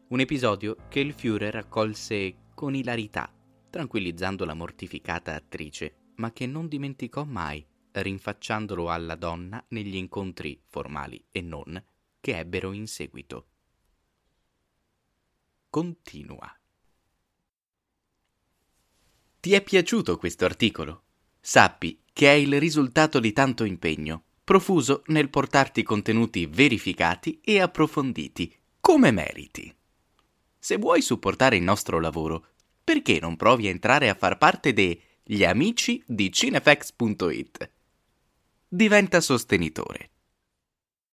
Un 0.08 0.20
episodio 0.20 0.76
che 0.88 1.00
il 1.00 1.12
Führer 1.12 1.56
accolse 1.56 2.48
con 2.54 2.74
ilarità, 2.74 3.32
tranquillizzando 3.68 4.44
la 4.44 4.54
mortificata 4.54 5.34
attrice 5.34 5.94
ma 6.20 6.32
che 6.32 6.46
non 6.46 6.68
dimenticò 6.68 7.24
mai, 7.24 7.66
rinfacciandolo 7.92 8.90
alla 8.90 9.14
donna 9.14 9.64
negli 9.68 9.96
incontri 9.96 10.60
formali 10.66 11.24
e 11.30 11.40
non 11.40 11.82
che 12.20 12.38
ebbero 12.38 12.72
in 12.72 12.86
seguito. 12.86 13.46
Continua. 15.70 16.59
Ti 19.40 19.54
è 19.54 19.62
piaciuto 19.62 20.18
questo 20.18 20.44
articolo? 20.44 21.04
Sappi 21.40 22.02
che 22.12 22.30
è 22.30 22.34
il 22.34 22.60
risultato 22.60 23.18
di 23.20 23.32
tanto 23.32 23.64
impegno, 23.64 24.24
profuso 24.44 25.02
nel 25.06 25.30
portarti 25.30 25.82
contenuti 25.82 26.44
verificati 26.44 27.40
e 27.42 27.58
approfonditi, 27.58 28.54
come 28.80 29.10
meriti. 29.10 29.74
Se 30.58 30.76
vuoi 30.76 31.00
supportare 31.00 31.56
il 31.56 31.62
nostro 31.62 32.00
lavoro, 32.00 32.48
perché 32.84 33.18
non 33.18 33.36
provi 33.36 33.66
a 33.66 33.70
entrare 33.70 34.10
a 34.10 34.14
far 34.14 34.36
parte 34.36 34.74
degli 34.74 35.42
amici 35.42 36.02
di 36.06 36.30
cinefx.it? 36.30 37.70
Diventa 38.68 39.22
sostenitore 39.22 40.10